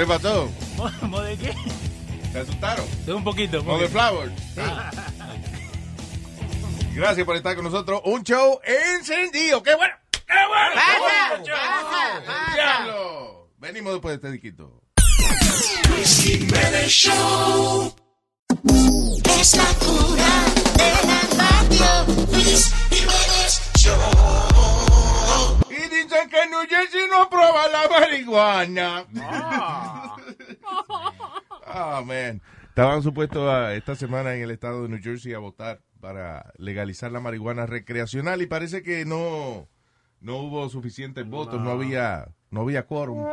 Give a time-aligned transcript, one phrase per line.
[0.00, 0.48] ¿Qué pasó?
[1.02, 1.54] ¿Mo de qué?
[2.32, 2.86] ¿Te asustaron?
[3.04, 3.60] De un poquito.
[3.60, 3.70] un poquito.
[3.90, 4.32] Motherflower.
[6.94, 8.00] Gracias por estar con nosotros.
[8.06, 9.62] Un show encendido.
[9.62, 9.92] ¡Qué bueno!
[10.10, 10.74] ¡Qué bueno!
[10.74, 11.44] Pasa, ¡Qué bueno!
[11.54, 12.54] pasa, pasa.
[12.54, 13.50] ¡Diablo!
[13.58, 14.80] Venimos después de este disquito.
[15.90, 17.94] Luis Jimenez Show.
[19.38, 20.44] Es la cura
[20.78, 22.06] de la radio.
[22.32, 24.19] Luis Jiménez Show.
[26.22, 29.06] Dicen que en New Jersey no aprueba la marihuana.
[31.66, 32.42] Ah, man.
[32.68, 37.10] Estaban supuestos a- esta semana en el estado de New Jersey a votar para legalizar
[37.12, 39.68] la marihuana recreacional y parece que no,
[40.20, 43.26] no hubo suficientes votos, no había, no había quórum.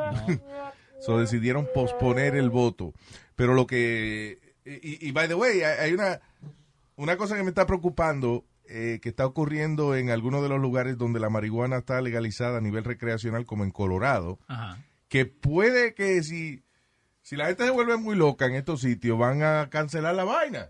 [1.00, 2.94] so decidieron posponer el voto.
[3.36, 6.20] Pero lo que, y, y by the way, hay una,
[6.96, 10.98] una cosa que me está preocupando eh, que está ocurriendo en algunos de los lugares
[10.98, 14.78] donde la marihuana está legalizada a nivel recreacional, como en Colorado, Ajá.
[15.08, 16.64] que puede que si,
[17.22, 20.70] si la gente se vuelve muy loca en estos sitios, van a cancelar la vaina.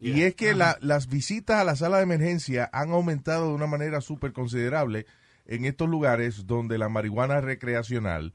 [0.00, 3.66] Y es que la- las visitas a la sala de emergencia han aumentado de una
[3.66, 5.06] manera súper considerable
[5.44, 8.34] en estos lugares donde la marihuana recreacional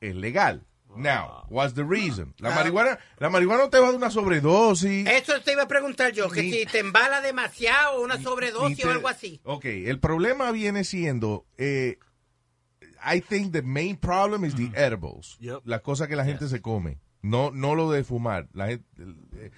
[0.00, 0.66] es legal.
[0.96, 2.34] Now, what's the reason?
[2.38, 2.54] La Ah.
[2.54, 5.08] marihuana, la marihuana no te va a dar una sobredosis.
[5.08, 8.86] Eso te iba a preguntar yo, que Ni- si te embala demasiado, una sobredosis te-
[8.86, 9.40] o algo así.
[9.44, 11.98] Ok, el problema viene siendo, eh,
[13.04, 15.62] I think the main problem is the edibles, Yep.
[15.64, 18.48] las cosas que la gente se come, no, no lo de fumar.
[18.52, 18.84] La gente,
[19.36, 19.50] eh,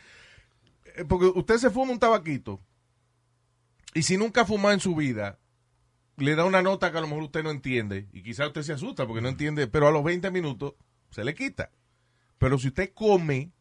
[0.96, 2.60] eh, porque usted se fuma un tabaquito
[3.92, 5.38] y si nunca fuma en su vida,
[6.16, 8.72] le da una nota que a lo mejor usted no entiende y quizá usted se
[8.72, 10.74] asusta porque no entiende, pero a los 20 minutos
[11.14, 11.70] se le quita.
[12.38, 13.52] Pero si usted come,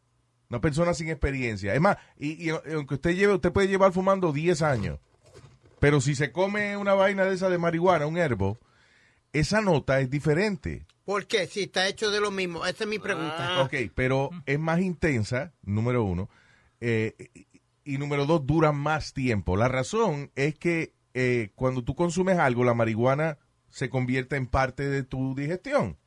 [0.49, 4.33] una persona sin experiencia, es más, y, y aunque usted lleve, usted puede llevar fumando
[4.33, 4.99] 10 años,
[5.79, 8.57] pero si se come una vaina de esa de marihuana, un herbo,
[9.31, 10.85] esa nota es diferente.
[11.05, 11.47] ¿Por qué?
[11.47, 12.65] Si está hecho de lo mismo.
[12.65, 13.61] Esa es mi pregunta.
[13.61, 16.29] Ok, pero es más intensa, número uno,
[16.79, 17.47] eh, y,
[17.83, 19.57] y número dos, dura más tiempo.
[19.57, 23.37] La razón es que eh, cuando tú consumes algo, la marihuana
[23.69, 25.97] se convierte en parte de tu digestión.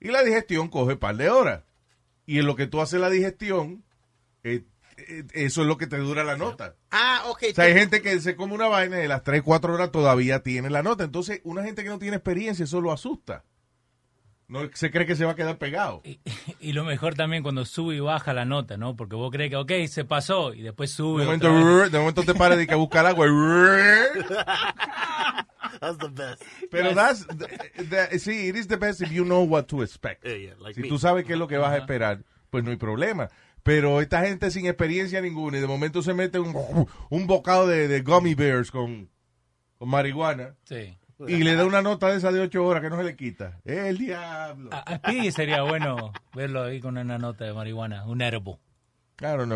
[0.00, 1.62] Y la digestión coge un par de horas.
[2.26, 3.84] Y en lo que tú haces la digestión,
[4.44, 4.64] eh,
[4.96, 6.76] eh, eso es lo que te dura la nota.
[6.90, 7.44] Ah, ok.
[7.50, 9.90] O sea, hay gente que se come una vaina y de las 3, 4 horas
[9.90, 11.04] todavía tiene la nota.
[11.04, 13.44] Entonces, una gente que no tiene experiencia, eso lo asusta.
[14.50, 16.02] No se cree que se va a quedar pegado.
[16.04, 16.18] Y,
[16.60, 18.96] y lo mejor también cuando sube y baja la nota, ¿no?
[18.96, 21.20] Porque vos crees que, ok, se pasó y después sube.
[21.20, 21.48] De momento,
[21.90, 23.26] de momento te paras de que a buscar agua.
[25.80, 26.42] That's the best.
[26.70, 30.24] Pero that's, the- sí, it is the best if you know what to expect.
[30.26, 30.88] Yeah, yeah, like si me.
[30.88, 33.28] tú sabes qué es lo que vas a esperar, pues no hay problema.
[33.62, 36.54] Pero esta gente sin experiencia ninguna y de momento se mete un,
[37.10, 39.10] un bocado de, de gummy bears con,
[39.78, 40.96] con marihuana Sí.
[41.28, 43.60] y le da una nota de esa de 8 horas que no se le quita.
[43.64, 44.70] El diablo.
[44.72, 45.00] A,
[45.32, 48.58] sería bueno verlo ahí con una nota de marihuana, un herbo.
[49.20, 49.48] I don't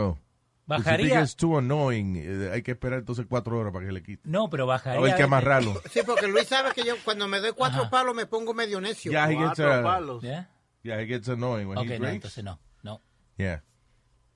[0.67, 1.21] Bajaría.
[1.21, 4.23] it's too annoying, eh, hay que esperar entonces 4 horas para que le quite.
[4.29, 5.01] No, pero A bajaría.
[5.01, 5.81] ver que amarrarlo.
[5.93, 7.91] Sí, porque Luis sabe que yo cuando me doy cuatro Ajá.
[7.91, 9.11] palos me pongo medio necio.
[9.13, 10.23] Yeah, he gets, Cuatro uh, palos.
[10.23, 10.51] ¿Ya?
[10.83, 12.59] yeah, he gets annoying when Ok, he no, entonces no.
[12.83, 13.01] No.
[13.37, 13.63] Yeah.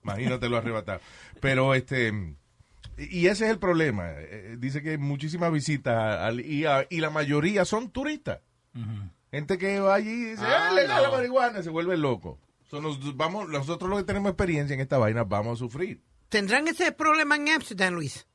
[0.05, 1.01] Imagínate lo arrebatado.
[1.41, 2.13] Pero este.
[2.99, 4.11] Y ese es el problema.
[4.17, 8.41] Eh, Dice que hay muchísimas visitas al IR y la mayoría son turistas.
[9.31, 11.15] Gente que va allí y dice, Ah, "Ah, legal la no.
[11.17, 12.39] marihuana, se vuelve loco.
[12.71, 16.03] So, nos vamos, nosotros los que tenemos experiencia en esta vaina vamos a sufrir.
[16.29, 18.27] ¿Tendrán ese problema en Amsterdam, Luis?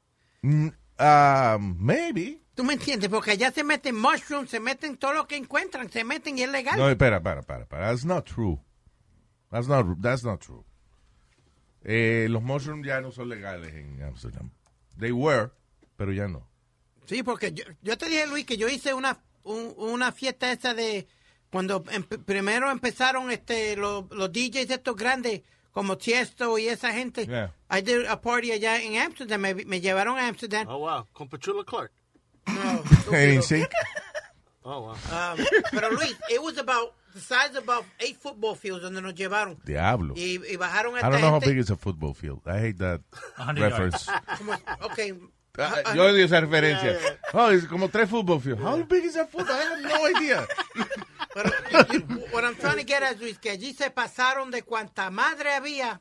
[0.41, 2.39] Mm, ah, maybe.
[2.55, 3.09] ¿Tú me entiendes?
[3.09, 6.49] Porque allá se meten mushrooms, se meten todo lo que encuentran, se meten y es
[6.49, 6.77] legal.
[6.77, 7.87] No, espera, para, para, para.
[7.87, 8.59] That's not true.
[9.49, 10.63] That's not, that's not true.
[11.83, 14.51] Eh, los mushrooms ya no son legales en Amsterdam.
[14.99, 15.49] They were,
[15.97, 16.47] pero ya no.
[17.05, 20.73] Sí, porque yo, yo te dije, Luis, que yo hice una, un- una fiesta esa
[20.73, 21.07] de
[21.51, 25.41] cuando em- primero empezaron este los, los DJs estos grandes
[25.73, 27.25] como Tiesto y esa gente.
[27.27, 27.49] Yeah.
[27.69, 30.67] I did a party allá en Amsterdam, me, me llevaron a Amsterdam.
[30.69, 31.07] Oh, wow.
[31.13, 31.91] Con Petula Clark.
[32.47, 32.83] No.
[34.65, 34.91] Oh, wow.
[35.11, 39.13] Um, pero Luis, it was about the size of about eight football fields donde nos
[39.13, 39.57] llevaron.
[39.65, 40.13] Diablo.
[40.15, 42.39] Y, y bajaron a I don't know how big is a football field.
[42.45, 43.01] I hate that
[43.35, 44.09] 100 reference.
[44.37, 45.11] como- okay.
[45.57, 46.97] Ah, Yo odio esa referencia.
[47.33, 48.61] Oh, es como tres football fields.
[48.61, 49.55] How big is that football?
[49.55, 50.47] I have no idea.
[51.33, 51.49] Pero,
[52.31, 55.99] what I'm trying to get at, Luis, que allí se pasaron de cuanta madre había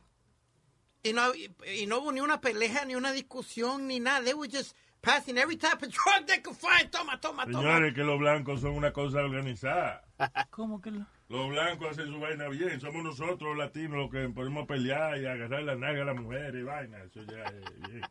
[1.02, 4.22] y no, y, no hubo ni una pelea, ni una discusión, ni nada.
[4.22, 6.90] They were just passing every type of drug they could find.
[6.90, 7.58] Toma, toma, toma.
[7.58, 10.04] Señores, que los blancos son una cosa organizada.
[10.50, 11.06] ¿Cómo que lo?
[11.28, 12.80] Los blancos hacen su vaina bien.
[12.80, 16.54] Somos nosotros, los latinos, los que podemos pelear y agarrar la naga a la mujer
[16.54, 16.98] y vaina.
[17.02, 18.02] Eso ya es bien.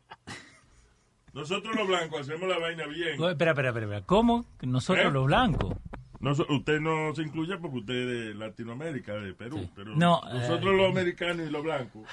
[1.32, 3.20] Nosotros los blancos hacemos la vaina bien.
[3.20, 4.02] Oh, Espera, espera, espera.
[4.02, 4.46] ¿Cómo?
[4.60, 5.10] Nosotros ¿Eh?
[5.10, 5.74] los blancos.
[6.20, 9.58] No, usted no se incluye porque usted es de Latinoamérica, de Perú.
[9.58, 9.70] Sí.
[9.74, 12.06] Pero No, nosotros eh, los americanos y los blancos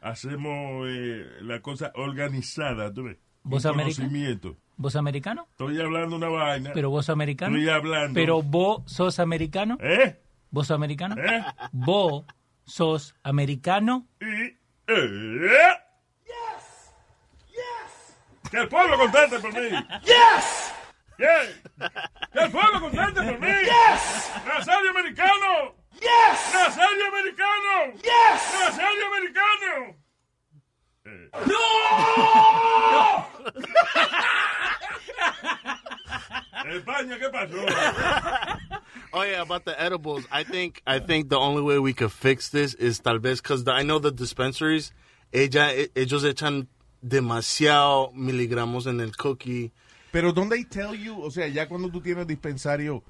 [0.00, 3.16] hacemos eh, la cosa organizada, ¿tú ves?
[3.42, 4.56] ¿Vos conocimiento.
[4.76, 5.46] ¿Vos americano?
[5.52, 6.70] Estoy hablando una vaina.
[6.74, 7.56] ¿Pero vos americano?
[7.56, 8.14] Estoy hablando.
[8.14, 9.78] ¿Pero vos sos americano?
[9.80, 10.20] ¿Eh?
[10.50, 11.16] ¿Vos americano?
[11.18, 11.42] ¿Eh?
[11.72, 12.24] ¿Vos
[12.64, 14.06] sos americano?
[14.20, 14.58] Y...
[14.86, 15.48] Eh,
[18.50, 19.68] Que el pueblo contente por mí.
[20.04, 20.72] Yes!
[21.18, 21.46] Yeah.
[22.32, 23.48] Que el pueblo contente por mí.
[23.48, 24.30] Yes.
[24.46, 25.74] Nazario americano.
[25.94, 26.54] Yes!
[26.54, 27.92] Nazario americano.
[28.02, 28.52] Yes!
[28.60, 29.96] Nazario americano.
[31.46, 33.26] ¡No!
[36.76, 37.56] España, ¿qué pasó?
[39.12, 40.26] Oh yeah, about the edibles.
[40.30, 43.66] I think I think the only way we could fix this is tal vez because
[43.66, 44.92] I know the dispensaries,
[45.32, 46.66] ella, e- ellos echan
[47.00, 49.72] demasiado miligramos en el cookie.
[50.12, 53.02] Pero don't they tell you, o sea, ya cuando tú tienes dispensario,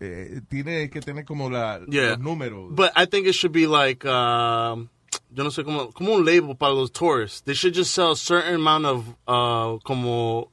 [0.00, 2.10] eh, tienes que tener como la, Yeah.
[2.10, 2.74] los números.
[2.74, 4.88] But I think it should be like, um,
[5.30, 7.42] yo no sé como, como un label para los tourists.
[7.42, 10.50] They should just sell a certain amount of, uh, como,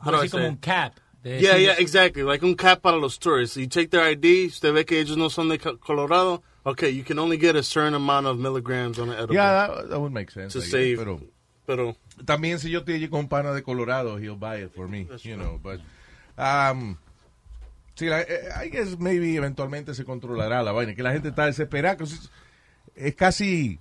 [0.00, 0.48] how do I como say?
[0.48, 0.98] un cap.
[1.22, 2.22] de Yeah, yeah, exactly.
[2.22, 3.56] Like un cap para los tourists.
[3.56, 6.42] You take their ID, usted ve que ellos no son de Co- Colorado.
[6.64, 9.34] Okay, you can only get a certain amount of milligrams on an edible.
[9.34, 10.52] yeah, that, that would make sense.
[10.52, 10.98] to I guess, save.
[10.98, 11.20] Pero
[11.66, 14.88] Pero, también si yo estoy allí con un pana de Colorado, he'll buy it for
[14.88, 15.58] me, you know.
[15.58, 15.80] But,
[16.38, 16.96] um,
[17.94, 21.46] sí, la- eh, I guess maybe eventualmente se controlará la vaina, que la gente está
[21.46, 22.02] desesperada.
[22.04, 22.30] Es,
[22.94, 23.80] es casi...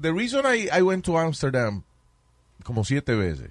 [0.00, 1.82] The reason I, I went to Amsterdam
[2.64, 3.50] como siete veces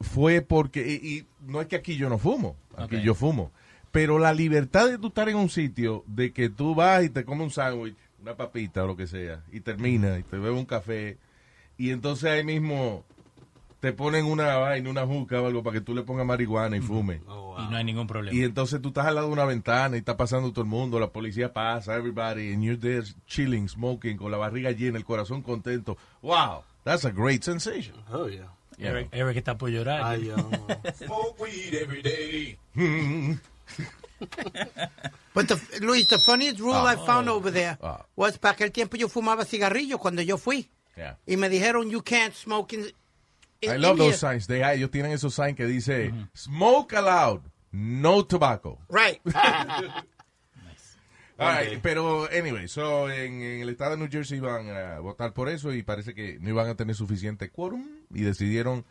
[0.00, 3.50] fue porque, y, y no es que aquí yo no fumo, aquí yo fumo,
[3.90, 7.24] pero la libertad de tú estar en un sitio, de que tú vas y te
[7.24, 10.66] comes un sándwich, una papita o lo que sea, y termina, y te bebes un
[10.66, 11.16] café,
[11.78, 13.04] y entonces ahí mismo
[13.80, 16.80] te ponen una vaina, una juca o algo para que tú le pongas marihuana y
[16.80, 17.20] fume.
[17.28, 18.34] oh, Y no hay ningún problema.
[18.36, 20.98] Y entonces tú estás al lado de una ventana y está pasando todo el mundo,
[20.98, 25.42] la policía pasa, everybody, and you're there chilling, smoking, con la barriga llena, el corazón
[25.42, 25.98] contento.
[26.22, 27.94] Wow, that's a great sensation.
[28.10, 28.48] oh yeah.
[28.78, 30.02] Eric, Eric está por llorar.
[30.02, 30.50] Ay, um,
[31.04, 32.58] Smoke weed every day.
[35.34, 38.04] But the, Luis, the funniest rule I found over there Ah.
[38.16, 40.68] was para aquel tiempo yo fumaba cigarrillo cuando yo fui.
[40.96, 41.16] Yeah.
[41.26, 42.84] Y me dijeron, you can't smoke in,
[43.60, 44.04] in I love India.
[44.06, 44.46] those signs.
[44.46, 47.40] They, ellos tienen esos signs que dice smoke allowed,
[47.72, 48.78] no tobacco.
[48.88, 49.20] Right.
[51.36, 55.32] All right, pero anyway, so en, en el estado de New Jersey iban a votar
[55.32, 58.84] por eso y parece que no iban a tener suficiente quórum y decidieron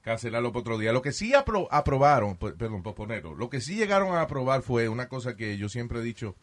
[0.00, 0.94] cancelarlo por otro día.
[0.94, 5.08] Lo que sí apro- aprobaron, perdón, posponerlo, lo que sí llegaron a aprobar fue una
[5.10, 6.34] cosa que yo siempre he dicho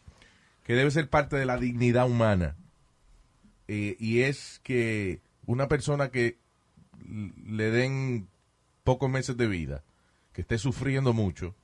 [0.62, 2.54] que debe ser parte de la dignidad humana
[3.72, 6.36] eh, y es que una persona que
[7.46, 8.26] le den
[8.82, 9.84] pocos meses de vida,
[10.32, 11.54] que esté sufriendo mucho,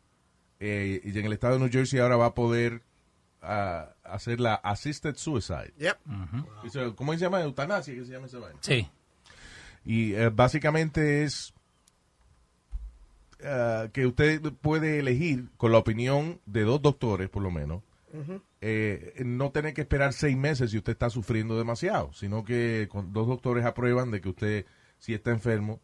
[0.61, 2.83] eh, y en el estado de New Jersey ahora va a poder
[3.43, 5.75] ah, hacer la assisted suicide.
[5.79, 6.95] Yep.
[6.95, 7.41] ¿Cómo se llama?
[7.41, 8.61] Eutanasia, ¿qué se llama esa vaina?
[8.61, 8.89] Sí.
[9.85, 11.55] Y eh, básicamente es
[13.43, 17.83] ah, que usted puede elegir, con la opinión de dos doctores, por lo menos,
[18.61, 23.13] eh, no tener que esperar seis meses si usted está sufriendo demasiado, sino que con
[23.13, 24.67] dos doctores aprueban de que usted,
[24.99, 25.81] si está enfermo,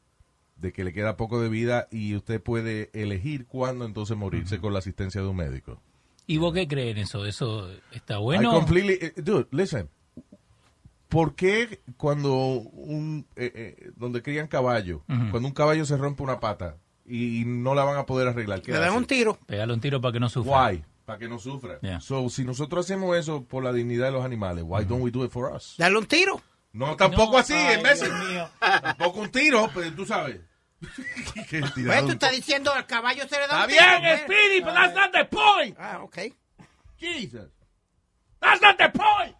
[0.56, 4.72] de que le queda poco de vida y usted puede elegir cuándo entonces morirse con
[4.72, 5.80] la asistencia de un médico.
[6.26, 7.26] ¿Y vos qué crees en eso?
[7.26, 8.52] ¿Eso está I bueno?
[8.52, 9.88] completely, eh, dude, listen.
[11.08, 15.30] ¿Por qué cuando un, eh, eh, donde crían caballo, Ujú.
[15.30, 18.72] cuando un caballo se rompe una pata y no la van a poder arreglar, ¿qué
[18.72, 19.38] Le dan un tiro.
[19.46, 20.68] Pegarle un tiro para que no sufra.
[20.70, 20.84] Why?
[21.12, 21.78] Para que no sufra.
[21.82, 22.00] Yeah.
[22.00, 25.24] So, si nosotros hacemos eso por la dignidad de los animales, why don't we do
[25.24, 25.74] it for us?
[25.76, 26.40] Dale un tiro.
[26.72, 28.48] No, tampoco No, así, ay, en vez Dios mío.
[28.58, 30.40] Tampoco un tiro, pero tú sabes.
[31.50, 33.84] Qué Pues tú estás diciendo al caballo se le da Está un tiro.
[33.84, 34.20] bien, pues.
[34.22, 35.76] Speedy, but that's not the point.
[35.78, 36.18] Ah, ok.
[36.98, 37.50] Jesus.
[38.40, 39.36] That's not the point.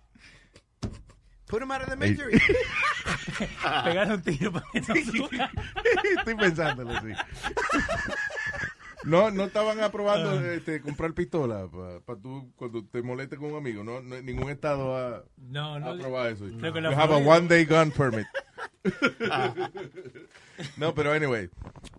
[1.46, 2.38] Put him out of the misery.
[3.84, 5.50] Pegarle un tiro para que no sufra.
[6.18, 7.12] Estoy pensándolo, sí.
[9.04, 11.68] No, no estaban aprobando este, comprar pistola
[12.04, 13.82] para tú cuando te molestes con un amigo.
[13.82, 15.90] No, no- ningún estado ha, No, ha no.
[15.90, 16.44] aprobado eso.
[16.46, 18.26] Que You have a one day gun permit.
[20.76, 21.48] no, pero anyway,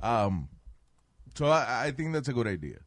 [0.01, 0.47] um,
[1.35, 2.79] so I, I think that's a good idea.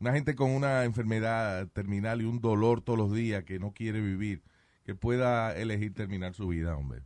[0.00, 4.00] Una gente con una enfermedad terminal y un dolor todos los días que no quiere
[4.00, 4.42] vivir,
[4.84, 7.02] que pueda elegir terminar su vida, hombre.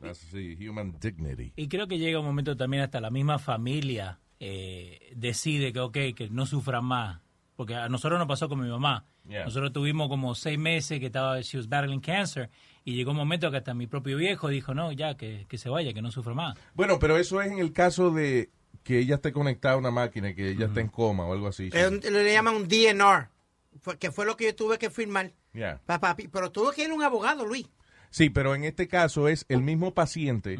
[0.00, 1.52] That's the human dignity.
[1.54, 5.92] Y creo que llega un momento también hasta la misma familia eh, decide que, ok,
[6.16, 7.20] que no sufran más.
[7.54, 9.04] Porque a nosotros nos pasó con mi mamá.
[9.28, 9.44] Yeah.
[9.44, 12.50] Nosotros tuvimos como seis meses que estaba, she was battling cancer.
[12.84, 15.68] Y llegó un momento que hasta mi propio viejo dijo, no, ya, que, que se
[15.68, 16.58] vaya, que no sufra más.
[16.74, 18.50] Bueno, pero eso es en el caso de
[18.82, 21.70] que ella esté conectada a una máquina, que ella esté en coma o algo así.
[21.72, 23.28] Es un- le llaman un DNR,
[24.00, 25.30] que fue lo que yo tuve que firmar.
[25.52, 25.80] Yeah.
[25.86, 27.68] Pa- papi, pero tuve que ir a un abogado, Luis.
[28.10, 30.58] Sí, pero en este caso es el mismo paciente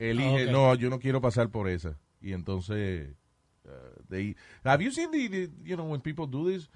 [0.00, 1.96] elige, Ah, no, yo no quiero pasar por esa.
[2.22, 3.14] Y entonces,
[3.64, 6.70] uh, they- have you seen the, the- you know, when people do this?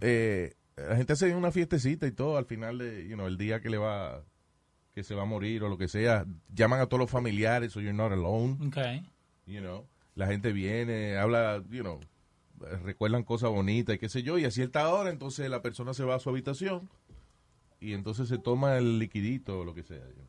[0.00, 3.60] Eh, la gente hace una fiestecita y todo al final de, you know, el día
[3.60, 4.24] que le va,
[4.94, 7.80] que se va a morir o lo que sea, llaman a todos los familiares, so
[7.80, 9.04] you're not alone, Okay.
[9.46, 9.86] you know.
[10.14, 12.00] La gente viene, habla, you know,
[12.84, 16.02] recuerdan cosas bonitas y qué sé yo, y a cierta hora entonces la persona se
[16.04, 16.88] va a su habitación
[17.80, 19.98] y entonces se toma el liquidito o lo que sea.
[20.08, 20.27] you know.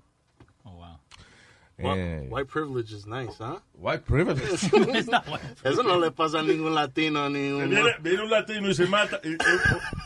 [1.82, 3.62] Eh, White privilege is nice, ¿ah?
[3.74, 4.42] white privilege.
[4.96, 7.70] It's not what- Eso no le pasa a ningún latino, ni un...
[7.70, 9.38] Viene, viene un latino y se mata, y- y-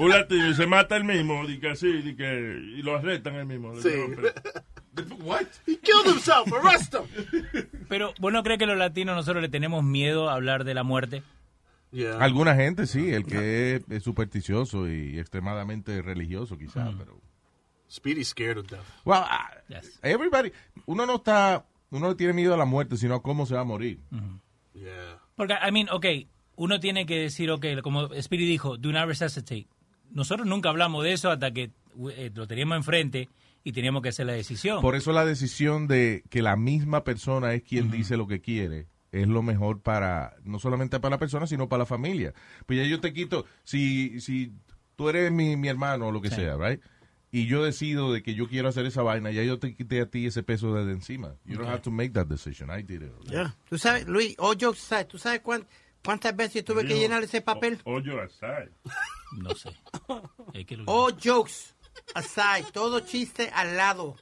[0.04, 3.36] un latino y se mata el mismo, y que así, y que y lo arrestan
[3.36, 3.74] el mismo.
[3.82, 3.90] Sí.
[5.24, 5.48] What?
[5.66, 7.68] He killed himself, arrest him!
[7.90, 10.84] Pero, ¿vos no crees que los latinos nosotros le tenemos miedo a hablar de la
[10.84, 11.24] muerte?
[11.92, 12.18] Yeah.
[12.18, 17.20] Alguna gente sí, el que es, es supersticioso y extremadamente religioso quizás, pero...
[17.88, 18.86] Speedy's scared of death.
[19.06, 19.24] Well,
[19.70, 20.00] Yes.
[20.02, 20.52] everybody,
[20.86, 23.62] uno no está, uno no tiene miedo a la muerte, sino a cómo se va
[23.62, 24.00] a morir.
[24.74, 25.20] Yeah.
[25.36, 26.06] Porque, I mean, ok,
[26.56, 29.68] uno tiene que decir, ok, como Spirit dijo, do not resuscitate.
[30.12, 31.72] Nosotros nunca hablamos de eso hasta que
[32.12, 33.30] eh, lo teníamos enfrente
[33.64, 34.82] y teníamos que hacer la decisión.
[34.82, 38.88] Por eso la decisión de que la misma persona es quien dice lo que quiere
[39.12, 42.34] es lo mejor para, no solamente para la persona, sino para la familia.
[42.66, 44.52] Pues ya yo te quito, si, si
[44.96, 46.36] tú eres mi, mi hermano o lo que Sí.
[46.38, 46.82] sea, right?
[47.36, 50.06] Y yo decido de que yo quiero hacer esa vaina, ya yo te quité a
[50.06, 51.36] ti ese peso desde encima.
[51.46, 52.70] You don't have to make that decision.
[52.70, 53.12] I did it.
[53.26, 53.56] Ya.
[53.68, 55.66] Tú sabes, Luis, all jokes aside, ¿tú sabes cuán-
[56.06, 57.80] cuántas veces yo tuve que llenar ese papel?
[57.86, 58.70] O, hoyo aside.
[59.42, 59.72] No sé.
[60.54, 61.74] Es que lo- All jokes
[62.14, 64.16] aside, todo chiste al lado.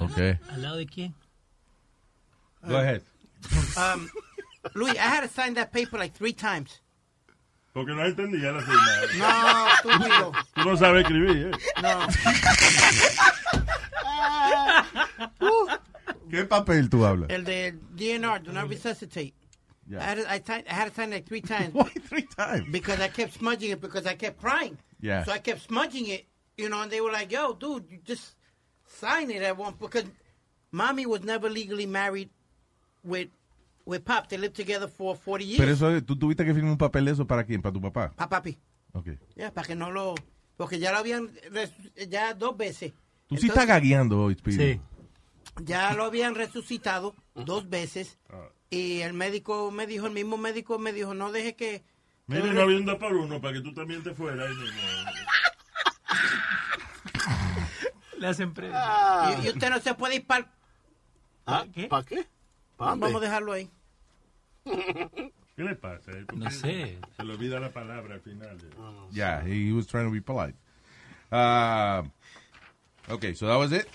[0.00, 0.36] Okay.
[0.48, 1.14] ¿Al lado de quién?
[2.66, 3.02] Go ahead.
[3.76, 4.08] Um,
[4.74, 6.80] Luis, I had to sign that paper like three times.
[7.72, 8.84] Porque no entendía la firma.
[9.18, 10.32] No, estúpido.
[10.54, 11.58] Tú no sabes escribir, ¿eh?
[11.82, 12.06] No.
[16.30, 17.30] ¿Qué papel tú hablas?
[17.30, 19.34] El de DNR, do not resuscitate.
[19.92, 22.22] I, had to, I, signed- I had to sign it like three times Why three
[22.36, 22.68] times?
[22.70, 24.78] because I kept smudging it because I kept crying.
[25.00, 25.24] Yeah.
[25.24, 28.36] So I kept smudging it, you know, and they were like, yo, dude, you just
[28.86, 30.04] sign it at one because
[30.70, 32.30] mommy was never legally married
[33.02, 33.28] with
[33.84, 34.28] with Pop.
[34.28, 35.58] They lived together for 40 years.
[35.58, 38.12] Pero eso, tú tuviste que firmar un papel de eso para quién, para tu papá.
[38.16, 38.58] Pa, papi.
[38.92, 39.18] Okay.
[39.36, 40.14] Ya, para que no lo...
[40.56, 41.30] Porque ya lo habían...
[42.08, 42.92] Ya dos veces.
[43.28, 44.74] Tú sí estás gagueando hoy, Speedy.
[44.74, 44.80] Sí.
[45.64, 48.18] Ya lo habían resucitado dos veces.
[48.28, 48.48] Ah.
[48.70, 51.82] Y el médico me dijo, el mismo médico me dijo, no deje que...
[52.26, 54.48] Mira, no había un dos por uno para que tú también te fueras.
[58.18, 60.52] Le hacen pre- y, y usted no se puede ir para...
[61.46, 61.64] ¿Ah?
[61.72, 61.86] ¿Qué?
[61.88, 62.26] ¿Para qué?
[62.80, 63.70] Vamos a dejarlo ahí.
[64.64, 66.12] ¿Qué le pasa?
[66.12, 66.24] eh?
[66.26, 66.98] ¿Por No sé.
[67.16, 68.56] Se le olvida la palabra al final.
[68.56, 69.08] eh.
[69.12, 70.54] Yeah, he was trying to be polite.
[71.30, 72.02] Uh,
[73.08, 73.86] okay, so that was it.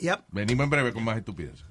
[0.00, 0.24] Yep.
[0.32, 1.64] Venimos en breve con más estupideces.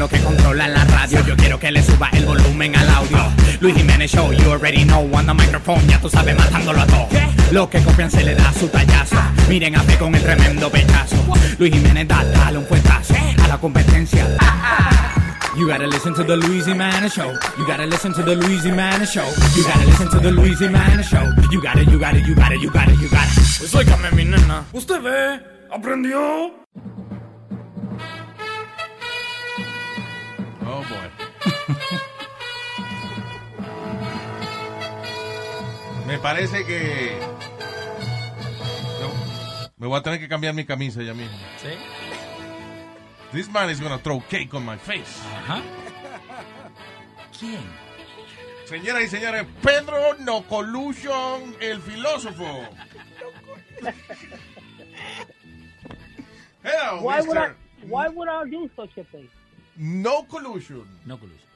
[0.00, 1.22] Los que controlan la radio.
[1.26, 3.18] Yo quiero que le suba el volumen al audio.
[3.60, 5.06] Luis Jiménez Show, you already know.
[5.12, 7.06] On the microphone, ya tú sabes, matándolo a todo.
[7.50, 9.16] Los que copian se le da su tallazo.
[9.50, 11.16] Miren a fe con el tremendo pechazo.
[11.58, 13.12] Luis Jiménez da, dale un fuetazo
[13.44, 14.26] a la competencia.
[15.58, 17.30] You gotta listen to the Luis Jimenez Show.
[17.58, 19.28] You gotta listen to the Luis Jimenez Show.
[19.54, 21.26] You gotta listen to the Luis Jimenez Show.
[21.52, 23.30] You gotta, you gotta, you gotta, you gotta, you gotta.
[23.70, 24.64] Pues mi nena.
[24.72, 25.40] ¿Usted ve?
[25.70, 26.54] ¿Aprendió?
[30.80, 31.10] Oh, boy.
[36.06, 37.18] Me parece que...
[39.00, 39.10] No,
[39.76, 41.36] me voy a tener que cambiar mi camisa ya mismo.
[41.58, 41.68] ¿Sí?
[43.32, 45.20] This man is gonna throw cake on my face.
[45.36, 45.62] Ajá.
[47.38, 47.62] ¿Quién?
[48.64, 52.68] Señoras y señores, Pedro No Collusion, el filósofo.
[56.62, 57.48] Hello, Why would I?
[57.48, 57.54] Mr.
[57.88, 59.28] Why would I do such a thing?
[59.82, 60.84] No Collusion.
[61.06, 61.48] No collusion.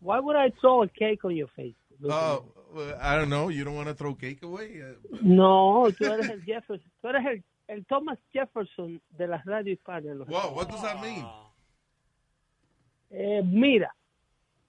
[0.00, 1.76] Why would I throw a cake on your face?
[2.04, 2.40] Uh,
[2.74, 3.48] well, I don't know.
[3.48, 4.82] You don't want to throw cake away?
[4.82, 6.90] Uh, No, tú eres el Jefferson.
[7.00, 10.10] Tú eres el, el Thomas Jefferson de la radio hispana.
[10.10, 11.24] en los wow, what does that mean?
[13.10, 13.94] Eh, mira,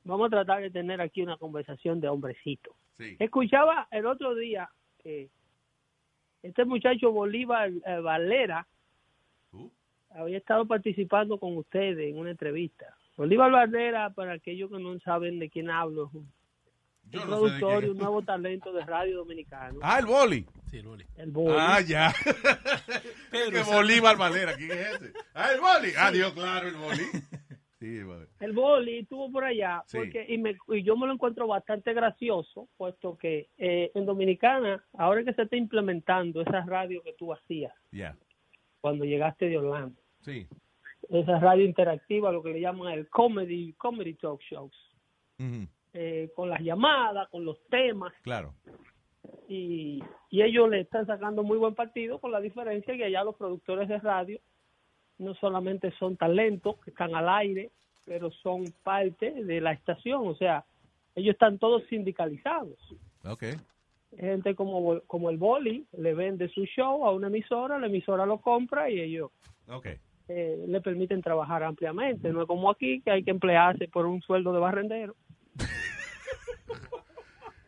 [0.03, 2.75] vamos a tratar de tener aquí una conversación de hombrecito.
[2.99, 3.17] Sí.
[3.19, 4.69] Escuchaba el otro día
[5.01, 5.29] que
[6.43, 8.67] este muchacho Bolívar eh, Valera
[9.49, 9.71] ¿Tú?
[10.15, 12.95] Había estado participando con ustedes en una entrevista.
[13.17, 16.31] Bolívar Valera, para aquellos que no saben de quién hablo, es un
[17.11, 19.79] Yo un no sé de productor y un nuevo talento de radio dominicano.
[19.81, 20.45] Ah, el boli.
[20.69, 21.05] Sí, el boli.
[21.17, 21.55] El Boli.
[21.57, 22.13] Ah, ya.
[23.31, 23.63] Pedro.
[23.65, 25.13] Bolívar Valera, ¿quién es ese?
[25.33, 25.93] Ah, el boli.
[25.97, 27.03] Ah, Dios, claro, el boli.
[27.79, 28.25] Sí, vale.
[28.39, 29.97] El boli estuvo por allá Sí.
[29.97, 34.83] porque y, me, y yo me lo encuentro bastante gracioso, puesto que eh, en Dominicana,
[34.97, 38.15] ahora que se está implementando esa radio que tú hacías Ya.
[38.81, 40.47] cuando llegaste de Orlando, Sí.
[41.09, 44.73] esa radio interactiva, lo que le llaman el comedy, comedy talk shows,
[45.93, 48.53] eh, con las llamadas, con los temas, Claro.
[49.47, 53.35] y, y ellos le están sacando muy buen partido, con la diferencia que allá los
[53.35, 54.39] productores de radio
[55.19, 57.69] no solamente son talentos que están al aire,
[58.05, 60.65] pero son parte de la estación, o sea,
[61.15, 62.77] ellos están todos sindicalizados.
[63.23, 63.43] Ok.
[64.17, 68.39] Gente como, como el Boli le vende su show a una emisora, la emisora lo
[68.39, 69.31] compra y ellos
[69.67, 69.87] Ok.
[70.27, 72.31] Eh, le permiten trabajar ampliamente.
[72.31, 75.15] No es como aquí que hay que emplearse por un sueldo de barrendero.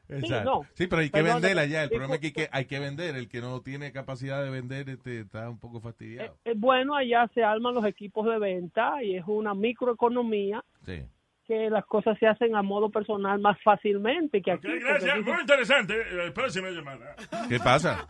[0.09, 0.49] Exacto.
[0.49, 0.61] no.
[0.73, 1.83] Sí, pero hay que Perdón, vender allá.
[1.83, 3.15] El problema es que hay, que hay que vender.
[3.17, 6.37] El que no tiene capacidad de vender este, está un poco fastidiado.
[6.45, 11.03] Es bueno, allá se arman los equipos de venta y es una microeconomía Sí.
[11.45, 14.67] que las cosas se hacen a modo personal más fácilmente que aquí.
[14.67, 15.21] porque gracias.
[15.25, 15.93] Muy interesante.
[15.95, 17.13] Eh, próxima llamada.
[17.49, 18.07] ¿Qué pasa?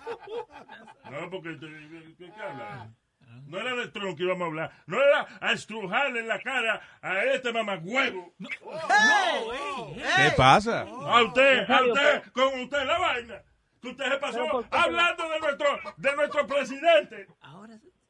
[1.10, 1.54] No, porque...
[1.54, 2.92] te- ¿Qué, qué habla?
[3.46, 4.72] No era de Trump que íbamos a hablar.
[4.86, 8.34] No era a estrujarle en la cara a este mamagüevo.
[8.40, 10.82] ¿Qué pasa?
[10.82, 13.42] A usted, a usted, con usted la vaina.
[13.82, 17.28] Que usted se pasó hablando de nuestro, de nuestro presidente.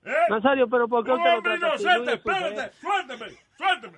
[0.08, 0.14] ¿Eh?
[0.30, 3.98] Nazario, pero ¿por qué Un hombre inocente, No espérate, suélteme, suélteme.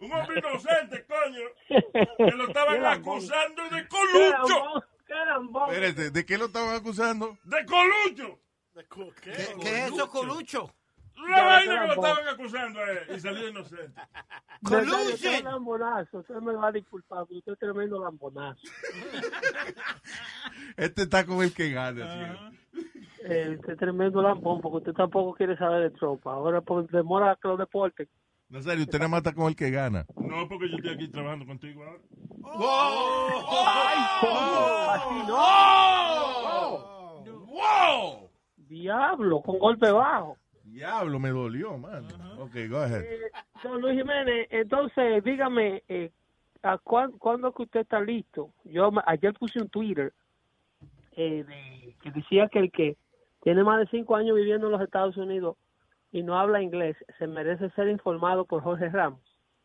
[0.00, 1.40] Un hombre inocente, coño,
[2.18, 4.84] que lo estaban acusando de colucho.
[5.70, 7.38] Espérate, ¿de qué lo estaban acusando?
[7.44, 8.38] De colucho.
[9.22, 10.72] ¿Qué, qué es eso, Colucho?
[11.26, 14.00] La vaina que lo estaban acusando a él y salió inocente.
[14.62, 16.18] Nazario, usted lambonazo.
[16.18, 18.60] Usted me va a disculpar, pero usted es tremendo lambonazo.
[20.76, 22.36] Este está con el que gana.
[22.72, 22.80] ¿sí?
[23.24, 26.32] Eh, usted es tremendo lambón porque usted tampoco quiere saber de tropa.
[26.32, 28.08] Ahora por demora que los deportes.
[28.48, 30.06] Nazario, usted nada más está con el que gana.
[30.16, 31.98] No, porque yo estoy aquí trabajando contigo ahora.
[33.76, 34.90] ¡Ay, cómo!
[34.90, 35.36] Así no.
[37.48, 38.27] ¡Wow!
[38.68, 40.36] Diablo, con golpe bajo.
[40.64, 42.06] Diablo, me dolió, man.
[42.38, 43.02] Ok, go ahead.
[43.02, 43.30] Eh,
[43.62, 46.10] don Luis Jiménez, entonces dígame, eh,
[46.62, 48.52] ¿a cuán- cuándo que usted está listo?
[48.64, 50.12] Yo ayer puse un Twitter
[51.16, 52.96] eh, de- que decía que el que
[53.42, 55.56] tiene más de cinco años viviendo en los Estados Unidos
[56.12, 59.20] y no habla inglés se merece ser informado por Jorge Ramos.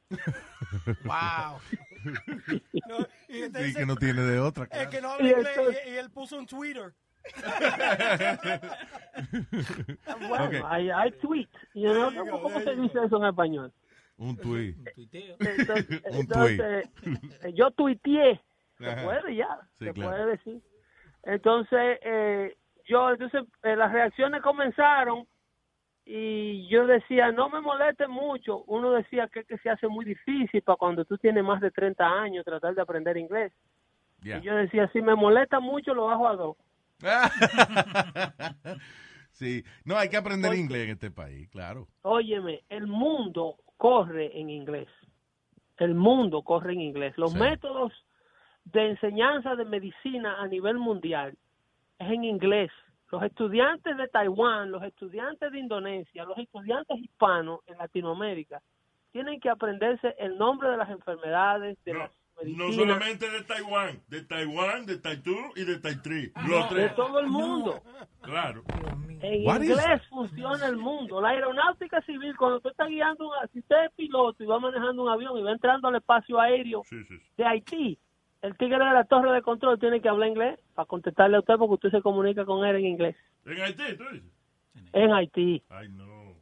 [1.06, 1.60] Wow.
[2.90, 2.98] No,
[3.30, 4.64] y entonces, que no tiene de otra.
[4.70, 4.90] es claro.
[4.90, 6.94] que no habla Y inglés entonces- y, y él puso un Twitter.
[10.28, 10.54] Bueno, Ok.
[10.66, 11.52] hay, hay tweets.
[11.74, 13.72] y yo no sé cómo se dice eso en español.
[14.18, 14.76] Un tweet.
[14.96, 15.36] Tuiteo.
[15.40, 16.90] Entonces, Un entonces,
[17.54, 18.42] yo tuiteé,
[18.78, 20.12] se puede ya, Sí, se claro.
[20.12, 20.62] puede decir.
[21.24, 22.56] Entonces, eh,
[22.88, 25.26] yo, entonces, eh, las reacciones comenzaron
[26.06, 28.64] y yo decía, no me moleste mucho.
[28.68, 32.06] Uno decía que, que se hace muy difícil para cuando tú tienes más de 30
[32.06, 33.54] años tratar de aprender inglés.
[34.22, 36.58] Y yo decía, si me molesta mucho, lo bajo a dos.
[39.32, 41.88] sí, no, hay que aprender inglés en este país, claro.
[42.04, 44.88] Óyeme, el mundo corre en inglés.
[45.78, 47.18] El mundo corre en inglés.
[47.18, 47.40] Los Sí.
[47.40, 47.92] métodos
[48.66, 51.36] de enseñanza de medicina a nivel mundial
[52.00, 52.72] es en inglés.
[53.12, 58.62] Los estudiantes de Taiwán, los estudiantes de Indonesia, los estudiantes hispanos en Latinoamérica
[59.12, 62.12] tienen que aprenderse el nombre de las enfermedades, de No, las
[62.46, 66.32] no solamente de Taiwán, de Taiwán, de Taitú y de Taitrí.
[66.48, 66.96] Los de tres.
[66.96, 67.82] todo el mundo.
[68.22, 68.64] Claro.
[69.22, 71.22] En What is- inglés funciona el mundo.
[71.22, 75.02] La aeronáutica civil, cuando usted está guiando, un- si usted es piloto y va manejando
[75.04, 77.24] un avión y va entrando al espacio aéreo Sí, sí, sí.
[77.38, 77.98] de Haití,
[78.42, 81.56] el tigre de la torre de control tiene que hablar inglés para contestarle a usted
[81.58, 83.16] porque usted se comunica con él en inglés.
[83.46, 84.32] En Haití, tú dices.
[84.92, 85.64] En Haití.
[85.70, 86.34] Ay, no.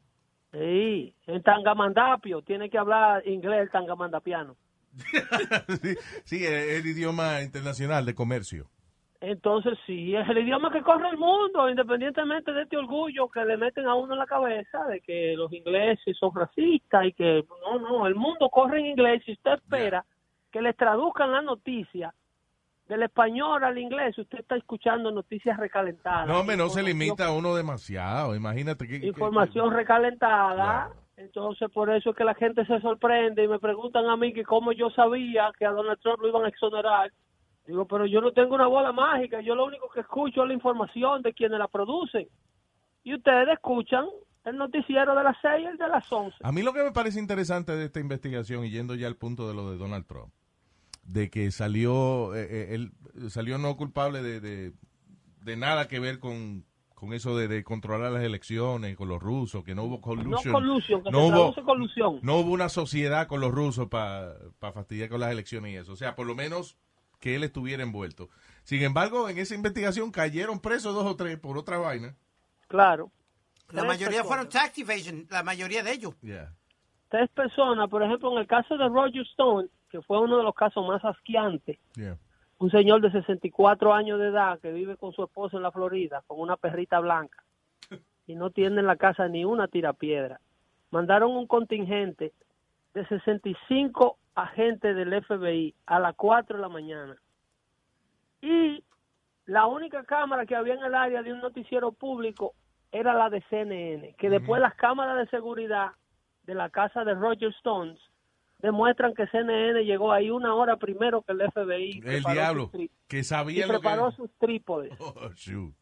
[0.52, 1.14] Sí.
[1.28, 4.56] En Tangamandapio tiene que hablar inglés el tangamandapiano.
[5.82, 8.68] sí, sí, es el idioma internacional de comercio.
[9.20, 13.56] Entonces sí, es el idioma que corre el mundo, independientemente de este orgullo que le
[13.56, 17.80] meten a uno en la cabeza de que los ingleses son racistas y que no,
[17.80, 20.04] no, el mundo corre en inglés y usted espera
[20.52, 22.14] que les traduzcan la noticia
[22.90, 26.28] del español al inglés, usted está escuchando noticias recalentadas.
[26.28, 28.36] No, hombre, no se limita a uno demasiado.
[28.36, 29.00] Imagínate que...
[29.00, 30.90] que- información recalentada.
[31.22, 34.44] Entonces, por eso es que la gente se sorprende y me preguntan a mí que
[34.44, 37.14] cómo yo sabía que a Donald Trump lo iban a exonerar.
[37.68, 40.56] Digo, pero yo no tengo una bola mágica, yo lo único que escucho es la
[40.56, 42.28] información de quienes la producen.
[43.04, 44.06] Y ustedes escuchan
[44.46, 46.38] el noticiero de las 6 y el de las 11.
[46.42, 49.48] A mí lo que me parece interesante de esta investigación, y yendo ya al punto
[49.48, 50.34] de lo de Donald Trump,
[51.04, 52.92] de que salió, eh, eh, él
[53.30, 54.74] salió no culpable de, de,
[55.44, 56.66] de nada que ver con,
[57.02, 60.54] con eso de, de controlar las elecciones con los rusos, que no hubo No collusion.
[60.54, 62.20] que no se hubo, colusión.
[62.22, 65.94] no hubo una sociedad con los rusos para fastidiar con las elecciones y eso.
[65.94, 66.78] O sea, por lo menos
[67.20, 68.30] que él estuviera envuelto.
[68.64, 72.16] Sin embargo, en esa investigación cayeron presos dos o tres por otra vaina.
[72.68, 73.12] Claro.
[73.72, 76.14] La mayoría fueron tax evasion, la mayoría de ellos.
[77.10, 80.54] Tres personas, por ejemplo, en el caso de Roger Stone, que fue uno de los
[80.54, 82.18] casos más asqueantes, Yeah.
[82.62, 86.22] Un señor de 64 años de edad que vive con su esposa en la Florida,
[86.28, 87.44] con una perrita blanca,
[88.28, 90.40] y no tiene en la casa ni una tirapiedra.
[90.92, 92.34] Mandaron un contingente
[92.94, 97.18] de 65 agentes del FBI a las 4 de la mañana.
[98.42, 98.84] Y
[99.46, 102.54] la única cámara que había en el área de un noticiero público
[102.92, 105.94] era la de CNN, que después las cámaras de seguridad
[106.44, 108.00] de la casa de Roger Stones
[108.62, 112.02] demuestran que CNN llegó ahí una hora primero que el FBI.
[112.06, 112.72] El diablo,
[113.08, 113.80] que y sabía lo que...
[113.80, 114.92] preparó sus trípodes.
[115.00, 115.74] Oh, shoot.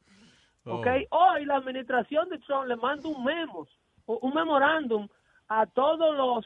[0.66, 0.78] Oh.
[0.78, 0.88] ¿ok?
[1.12, 3.68] Hoy la administración de Trump le manda un memo,
[4.06, 5.08] un memorándum
[5.48, 6.46] a todos los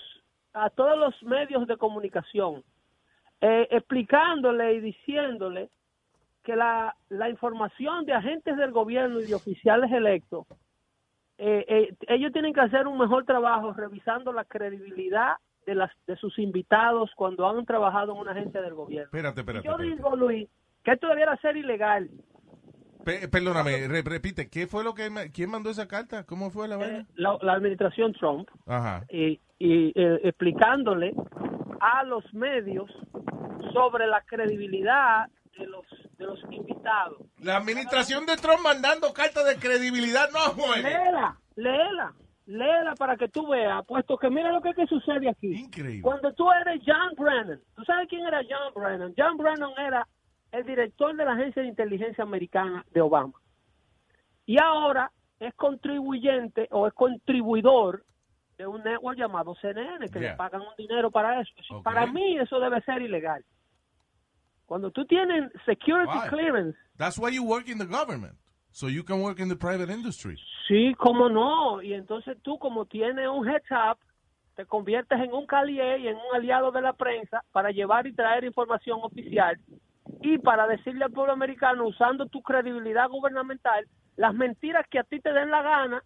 [0.54, 2.64] a todos los medios de comunicación,
[3.42, 5.70] eh, explicándole y diciéndole
[6.44, 10.46] que la, la información de agentes del gobierno y de oficiales electos,
[11.40, 16.16] eh, eh, ellos tienen que hacer un mejor trabajo revisando la credibilidad de las de
[16.18, 19.06] sus invitados cuando han trabajado en una agencia del gobierno.
[19.06, 19.66] Espérate, espérate.
[19.66, 19.96] Yo espérate.
[19.96, 20.50] digo, Luis,
[20.84, 22.10] que esto debiera ser ilegal.
[23.06, 25.10] Pe- perdóname, re- repite, ¿qué fue lo que...
[25.34, 26.24] ¿Quién mandó esa carta?
[26.26, 27.06] ¿Cómo fue la vaina?
[27.16, 29.04] La, la administración Trump Ajá.
[29.10, 31.14] y, y, eh, explicándole
[31.82, 32.90] a los medios
[33.74, 35.86] sobre la credibilidad de los
[36.18, 37.18] de los invitados.
[37.42, 40.84] La administración de Trump mandando cartas de credibilidad, no juegue.
[40.84, 42.14] Léela, léela,
[42.46, 45.54] léela para que tú veas, puesto que mira lo que, que sucede aquí.
[45.54, 46.02] Increíble.
[46.02, 49.14] Cuando tú eres John Brennan, ¿tú sabes quién era John Brennan?
[49.18, 50.08] John Brennan era
[50.52, 53.34] el director de la Agencia de Inteligencia Americana de Obama.
[54.46, 58.04] Y ahora es contribuyente o es contribuidor
[58.58, 60.32] de un network llamado CNN, que Yeah.
[60.32, 61.82] le pagan un dinero para eso.
[61.84, 63.44] Para mí eso debe ser ilegal.
[64.66, 66.30] Cuando tú tienes security Why?
[66.30, 68.36] clearance, That's why you work in the government.
[68.72, 70.36] So you can work in the private industry.
[70.74, 71.84] Sí, cómo no.
[71.84, 74.00] Y entonces tú, como tienes un heads up,
[74.56, 78.14] te conviertes en un calier y en un aliado de la prensa para llevar y
[78.16, 79.60] traer información oficial
[80.24, 85.20] y para decirle al pueblo americano, usando tu credibilidad gubernamental, las mentiras que a ti
[85.20, 86.04] te den la gana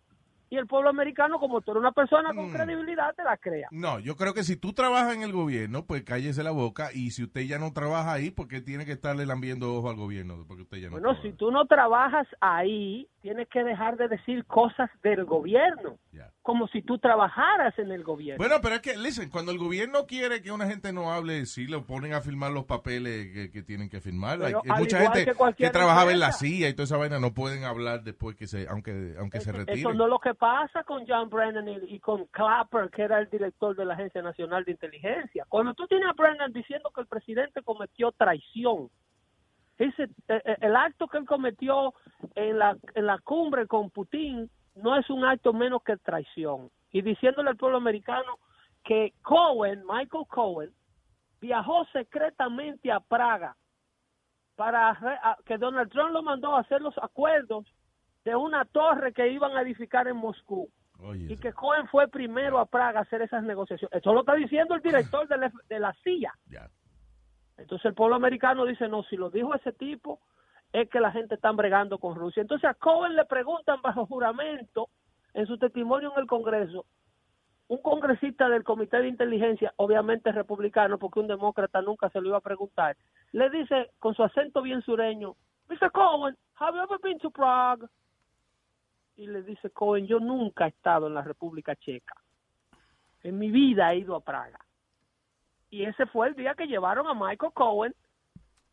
[0.49, 2.51] y el pueblo americano, como tú eres una persona con Mm.
[2.51, 3.67] credibilidad, te la crea.
[3.71, 6.89] No, yo creo que si tú trabajas en el gobierno, pues cállese la boca.
[6.93, 9.97] Y si usted ya no trabaja ahí, ¿por qué tiene que estarle lambiendo ojo al
[9.97, 10.45] gobierno?
[10.47, 11.21] Porque usted ya no Bueno, trabaja.
[11.23, 15.97] si tú no trabajas ahí, tienes que dejar de decir cosas del gobierno,
[16.41, 18.37] como si tú trabajaras en el gobierno.
[18.37, 21.67] Bueno, pero es que, listen, cuando el gobierno quiere que una gente no hable, sí
[21.67, 24.41] lo ponen a firmar los papeles que, que tienen que firmar.
[24.41, 26.31] Al mucha gente que trabajaba en la.
[26.31, 29.59] CIA y toda esa vaina no pueden hablar después que se, aunque, aunque se Eso
[29.59, 29.97] retiren.
[29.97, 33.29] no es lo que pasa con John Brennan y, y con Clapper, que era el
[33.29, 35.45] director de la Agencia Nacional de Inteligencia.
[35.49, 38.89] Cuando tú tienes a Brennan diciendo que el presidente cometió traición,
[39.77, 41.93] ese, eh, eh, el acto que él cometió
[42.35, 46.69] en la, en la cumbre con Putin no es un acto menos que traición.
[46.91, 48.39] Y diciéndole al pueblo americano
[48.83, 50.71] que Cohen, Michael Cohen,
[51.39, 53.55] viajó secretamente a Praga
[54.55, 57.65] para que Donald Trump lo mandó a hacer los acuerdos
[58.25, 60.69] de una torre que iban a edificar en Moscú.
[61.13, 63.99] y que Cohen fue primero a Praga a hacer esas negociaciones.
[63.99, 66.33] Eso lo está diciendo el director de la, de la CIA.
[67.57, 70.19] Entonces el pueblo americano dice, no, si lo dijo ese tipo,
[70.71, 72.41] es que la gente está bregando con Rusia.
[72.41, 74.89] Entonces a Cohen le preguntan bajo juramento,
[75.33, 76.85] en su testimonio en el Congreso,
[77.67, 82.37] un congresista del Comité de Inteligencia, obviamente republicano, porque un demócrata nunca se lo iba
[82.37, 82.95] a preguntar,
[83.33, 85.35] le dice con su acento bien sureño,
[85.69, 85.91] Mr.
[85.91, 87.85] Cohen, have you ever been to Prague?
[89.17, 92.15] Y le dice Cohen, yo nunca he estado en la República Checa.
[93.23, 94.59] En mi vida he ido a Praga.
[95.69, 97.93] Y ese fue el día que llevaron a Michael Cohen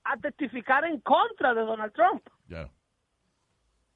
[0.04, 2.22] a testificar en contra de Donald Trump.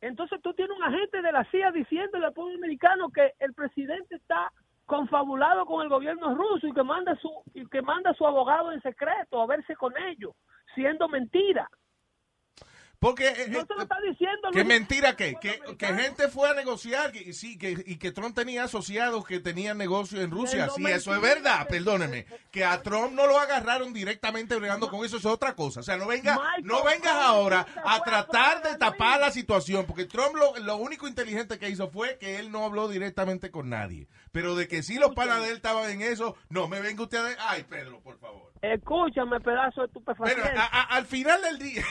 [0.01, 4.17] Entonces tú tienes un agente de la CIA diciéndole al pueblo americano que el presidente
[4.17, 4.53] está
[4.87, 8.73] confabulado con el gobierno ruso y que manda su y que manda a su abogado
[8.73, 10.35] en secreto a verse con ellos,
[10.75, 11.69] siendo mentira.
[12.99, 15.37] Porque eh, No te lo está diciendo ¿Qué mentira qué?
[15.41, 19.39] Que, que gente fue a negociar y, sí, que, y que Trump tenía asociados que
[19.39, 20.69] tenían negocio en Rusia.
[20.75, 22.27] Sí, eso es verdad, perdóneme.
[22.51, 25.81] Que a Trump no lo agarraron directamente bregando con eso, eso es otra cosa.
[25.81, 30.35] O sea, no venga, no vengas ahora a tratar de tapar la situación, porque Trump
[30.35, 34.09] lo, lo único inteligente que hizo fue que él no habló directamente con nadie.
[34.33, 37.19] Pero de que sí los panas de él estaban en eso, no me venga usted
[37.19, 37.51] a...
[37.51, 38.48] Ay, Pedro, por favor.
[38.63, 40.59] Escúchame, pedazo de Pero estupefaciente.
[40.59, 41.83] a- a- al final del día...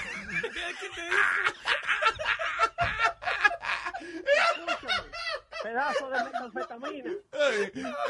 [4.00, 5.10] Escúchame,
[5.64, 7.12] pedazo de metanfetamina.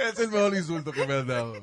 [0.02, 1.54] Es el mejor insulto que me han dado.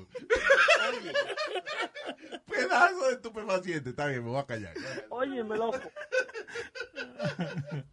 [2.49, 3.91] Pedazo de estupefaciente.
[3.91, 4.73] Está bien, me voy a callar.
[5.11, 5.79] Óyeme, loco.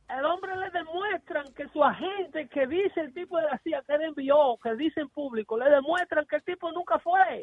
[0.09, 3.93] El hombre le demuestran que su agente que dice el tipo de la CIA que
[3.95, 7.41] él envió, que dice en público, le demuestran que el tipo nunca fue.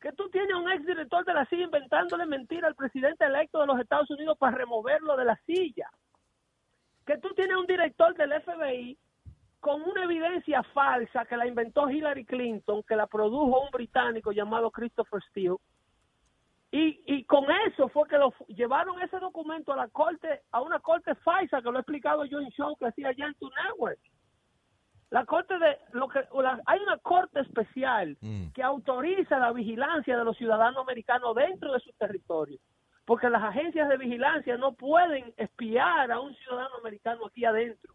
[0.00, 3.66] Que tú tienes un ex director de la CIA inventándole mentira al presidente electo de
[3.66, 5.90] los Estados Unidos para removerlo de la silla.
[7.06, 8.98] Que tú tienes un director del FBI
[9.60, 14.70] con una evidencia falsa que la inventó Hillary Clinton, que la produjo un británico llamado
[14.70, 15.56] Christopher Steele,
[16.72, 20.78] y, y con eso fue que lo llevaron ese documento a la corte, a una
[20.78, 23.98] corte FISA, que lo he explicado yo en show que hacía allá en tu network.
[25.10, 28.50] La corte de, lo que, la- hay una corte especial Mm.
[28.54, 32.58] que autoriza la vigilancia de los ciudadanos americanos dentro de su territorio.
[33.04, 37.92] Porque las agencias de vigilancia no pueden espiar a un ciudadano americano aquí adentro.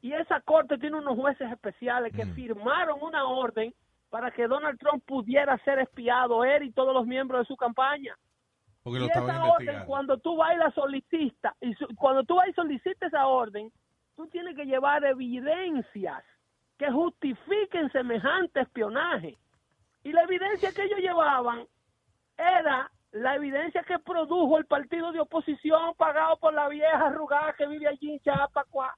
[0.00, 2.34] Y esa corte tiene unos jueces especiales que Mm.
[2.34, 3.74] firmaron una orden
[4.10, 8.14] para que Donald Trump pudiera ser espiado, él y todos los miembros de su campaña.
[8.84, 9.20] Porque y esa
[9.52, 13.26] orden, cuando tú vas y la solicitas, y su- cuando tú vas y solicitas esa
[13.26, 13.70] orden,
[14.18, 16.24] tú tienes que llevar evidencias
[16.76, 19.38] que justifiquen semejante espionaje.
[20.02, 21.64] Y la evidencia que ellos llevaban
[22.36, 27.68] era la evidencia que produjo el partido de oposición pagado por la vieja arrugada que
[27.68, 28.92] vive allí en Chapacua.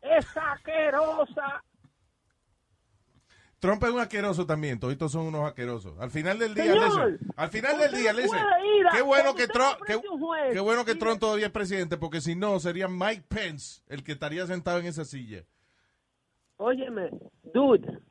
[0.00, 1.62] Esa asquerosa.
[3.64, 5.98] Trump es un asqueroso también, toditos son unos asquerosos.
[5.98, 8.38] Al final del día, Señor, listen, al final del día, listen,
[8.92, 9.98] qué bueno que Trump, qué,
[10.52, 14.12] qué bueno que Trump todavía es presidente, porque si no sería Mike Pence el que
[14.12, 15.44] estaría sentado en esa silla.
[16.58, 17.08] Óyeme,
[17.54, 18.02] dude,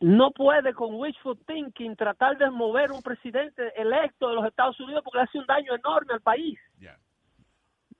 [0.00, 5.02] no puede con wishful thinking tratar de mover un presidente electo de los Estados Unidos
[5.04, 6.58] porque le hace un daño enorme al país.
[6.80, 6.98] Ya.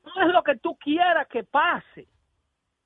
[0.04, 2.08] No es lo que tú quieras que pase,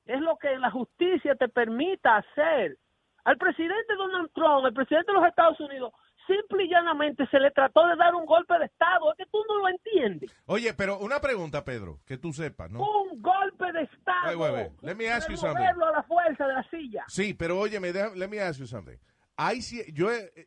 [0.05, 2.77] es lo que la justicia te permita hacer.
[3.25, 5.93] Al presidente Donald Trump, el presidente de los Estados Unidos,
[6.27, 9.13] simple y llanamente se le trató de dar un golpe de Estado.
[9.13, 10.31] Es que tú no lo entiendes.
[10.47, 12.81] Oye, pero una pregunta, Pedro, que tú sepas, ¿no?
[12.81, 14.29] Un golpe de Estado.
[14.29, 14.83] Wait, wait, wait.
[14.83, 15.63] Let me ask you something.
[15.65, 17.05] A la fuerza de la silla.
[17.09, 17.57] Sí, pero
[17.93, 18.97] deja- let me ask you something.
[19.37, 19.61] Hay,
[19.93, 20.47] yo, eh, eh,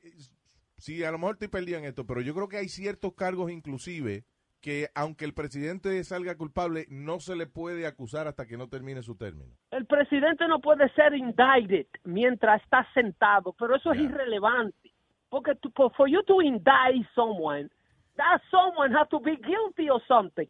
[0.78, 3.52] sí, a lo mejor estoy perdido en esto, pero yo creo que hay ciertos cargos
[3.52, 4.24] inclusive
[4.66, 9.04] que aunque el presidente salga culpable, no se le puede acusar hasta que no termine
[9.04, 9.54] su término.
[9.70, 14.92] El presidente no puede ser indicted mientras está sentado, pero eso es irrelevante.
[15.30, 17.70] Porque tú- for, you to indict someone,
[18.16, 20.48] that someone has to be guilty of something.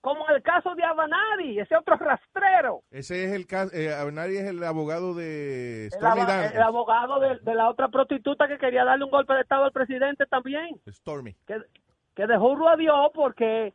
[0.00, 2.80] Como en el caso de Avanadi, ese otro rastrero.
[2.90, 6.54] Ese es el caso, eh, es el abogado de El, Stormy Daniels.
[6.54, 9.72] el abogado de, de la otra prostituta que quería darle un golpe de Estado al
[9.72, 10.80] presidente también.
[10.88, 11.34] Stormy.
[11.46, 11.56] Que,
[12.18, 13.72] que dejó un Dios porque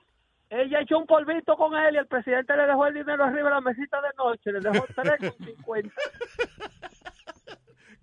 [0.50, 3.56] ella echó un polvito con él y el presidente le dejó el dinero arriba de
[3.56, 4.52] la mesita de noche.
[4.52, 5.94] Le dejó 3,50.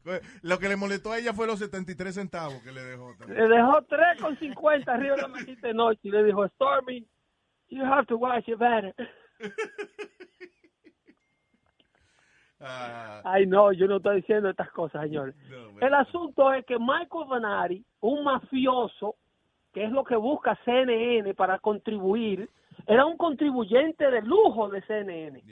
[0.41, 3.15] Lo que le molestó a ella fue los 73 centavos que le dejó.
[3.19, 3.51] también.
[3.51, 7.07] Le dejó 3,50 arriba de la mesita de noche y le dijo, Stormy,
[7.69, 8.95] you have to watch it better.
[12.63, 15.33] Ah, Ay, no, yo no estoy diciendo estas cosas, señor.
[15.81, 19.17] El asunto es que Michael Vanari, un mafioso,
[19.73, 22.49] que es lo que busca CNN para contribuir,
[22.87, 25.43] era un contribuyente de lujo de CNN.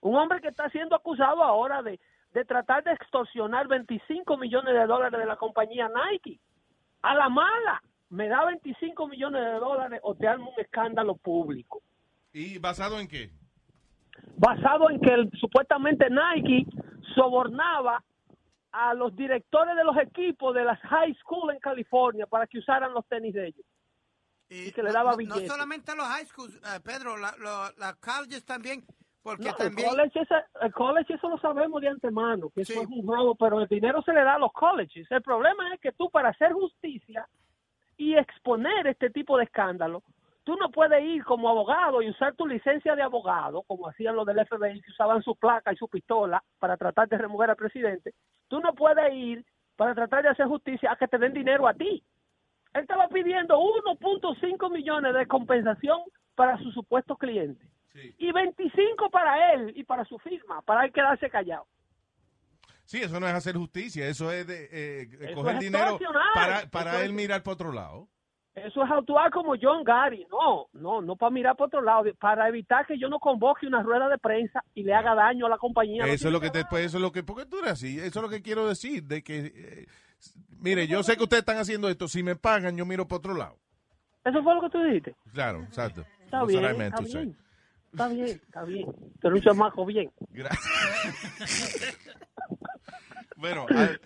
[0.00, 1.98] Un hombre que está siendo acusado ahora de,
[2.32, 6.38] de tratar de extorsionar 25 millones de dólares de la compañía Nike.
[7.02, 11.80] A la mala, me da 25 millones de dólares o te armo un escándalo público.
[12.32, 13.30] ¿Y basado en qué?
[14.36, 16.66] Basado en que el- supuestamente Nike
[17.14, 18.02] sobornaba
[18.78, 22.92] a los directores de los equipos de las high school en California para que usaran
[22.92, 23.64] los tenis de ellos.
[24.50, 27.34] Y que le daba no, no solamente a los high schools, eh, Pedro, la-
[27.78, 28.84] las colleges también,
[29.22, 29.88] Porque No, el, también...
[29.88, 30.20] college
[30.60, 34.00] el college eso lo sabemos de antemano, que eso es un robo, pero el dinero
[34.02, 35.10] se le da a los colleges.
[35.10, 37.26] El problema es que tú para hacer justicia
[37.96, 40.02] y exponer este tipo de escándalo,
[40.46, 44.24] tú no puedes ir como abogado y usar tu licencia de abogado, como hacían los
[44.24, 48.14] del FBI, que usaban su placa y su pistola para tratar de remover al presidente.
[48.46, 51.74] Tú no puedes ir para tratar de hacer justicia a que te den dinero a
[51.74, 52.00] ti.
[52.74, 55.98] Él estaba pidiendo 1.5 millones de compensación
[56.36, 57.68] para sus supuestos clientes
[58.16, 61.66] y 25 para él y para su firma, para él quedarse callado.
[62.84, 65.98] Sí, eso no es hacer justicia, eso es de, eh, Eso coger es dinero
[66.34, 68.08] para, para él mirar para otro lado.
[68.56, 70.26] Eso es actuar como John Gary.
[70.30, 73.82] No, no, no para mirar por otro lado, para evitar que yo no convoque una
[73.82, 76.06] rueda de prensa y le haga daño a la compañía.
[76.06, 77.72] No Eso es lo que tiene te, pues, eso es lo que, porque tú eres
[77.72, 79.86] así, eso es lo que quiero decir, de que, eh,
[80.58, 83.34] mire, yo sé que ustedes están haciendo esto, si me pagan, yo miro para otro
[83.34, 83.58] lado.
[84.24, 85.14] Eso fue lo que tú dijiste.
[85.34, 86.00] Claro, exacto.
[86.24, 87.36] Está That's bien, está bien.
[87.92, 88.86] Está bien, está bien.
[89.22, 90.10] Un chamaco bien.
[93.36, 94.00] Bueno, al-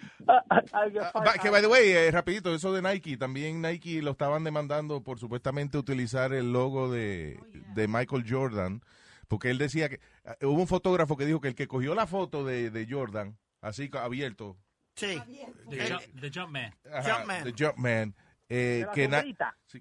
[1.40, 5.19] que by the way, eh, rapidito, eso de Nike, también Nike lo estaban demandando por
[5.19, 7.38] supuestamente utilizar el logo de,
[7.75, 8.83] de Michael Jordan,
[9.29, 12.07] porque él decía que ah, hubo un fotógrafo que dijo que el que cogió la
[12.07, 14.57] foto de, de Jordan, así abierto,
[14.97, 15.23] Sí.
[15.71, 16.75] The, jump, the Jumpman.
[16.93, 18.14] ajá, de Jumpman,
[18.51, 19.09] eh, que,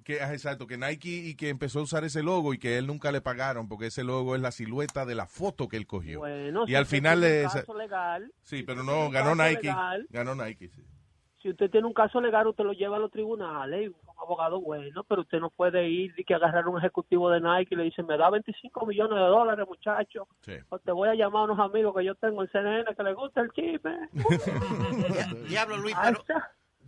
[0.03, 2.85] que ah, exacto, que Nike y que empezó a usar ese logo y que él
[2.87, 6.19] nunca le pagaron porque ese logo es la silueta de la foto que él cogió.
[6.19, 9.61] Bueno, y si al final le legal, sí, pero tiene no un ganó caso Nike,
[9.67, 10.07] legal.
[10.11, 10.69] ganó Nike.
[10.69, 10.83] sí.
[11.41, 14.59] si usted tiene un caso legal, usted lo lleva a los tribunales, y un abogado
[14.61, 17.77] bueno, pero usted no puede ir y que agarrar a un ejecutivo de Nike y
[17.77, 20.53] le dice, me da 25 millones de dólares, muchacho, Sí.
[20.69, 23.15] o te voy a llamar a unos amigos que yo tengo en CNN que les
[23.15, 23.97] gusta el chisme.
[24.13, 26.23] Dia- Diablo, Luis, pero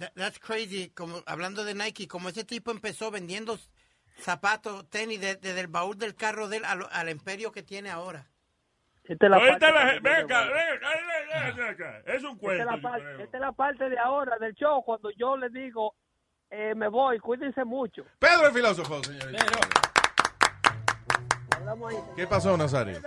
[0.01, 0.89] that- that's crazy.
[0.89, 3.57] Como, hablando de Nike, como ese tipo empezó vendiendo
[4.19, 7.89] zapatos, tenis de- desde el baúl del carro de él al, al imperio que tiene
[7.89, 8.27] ahora.
[9.03, 9.81] Esta es la Ahorita parte la.
[12.05, 12.65] Es un Esta es, cuento.
[12.65, 15.95] la parte, esta es la parte de ahora del show, cuando yo les digo,
[16.49, 18.05] eh, me voy, cuídense mucho.
[18.19, 19.01] Pedro el filósofo,
[21.87, 21.95] ahí.
[22.15, 22.99] ¿Qué pasó, Nazario?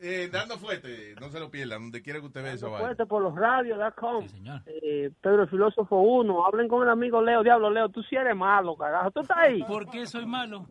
[0.00, 0.28] ¿Eh?
[0.30, 2.86] Dando fuerte, no se lo pierdan, donde quiera que usted vea Dando vaina.
[2.86, 4.26] fuerte por los radios.com.
[4.66, 6.46] Eh, Pedro el Filósofo 1.
[6.46, 7.42] Hablen con el amigo Leo.
[7.42, 9.10] Diablo, Leo, tú sí eres malo, carajo.
[9.10, 9.62] ¿Tú estás ahí?
[9.64, 10.66] ¿Por qué soy malo?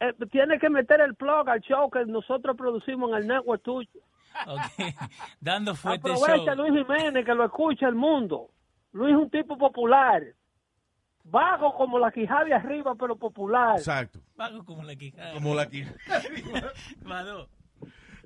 [0.00, 4.00] Eh, tienes que meter el plug al show que nosotros producimos en el network tuyo.
[4.46, 4.94] Ok.
[5.40, 6.66] Dando fuerte Aprovecha a show.
[6.66, 8.48] Luis Jiménez que lo escucha el mundo.
[8.92, 10.22] Luis es un tipo popular.
[11.30, 13.76] Vago como la quijada de arriba, pero popular.
[13.78, 14.20] Exacto.
[14.36, 15.32] Vago como la quijada.
[15.34, 15.84] Como la aquí.
[17.02, 17.48] Vado.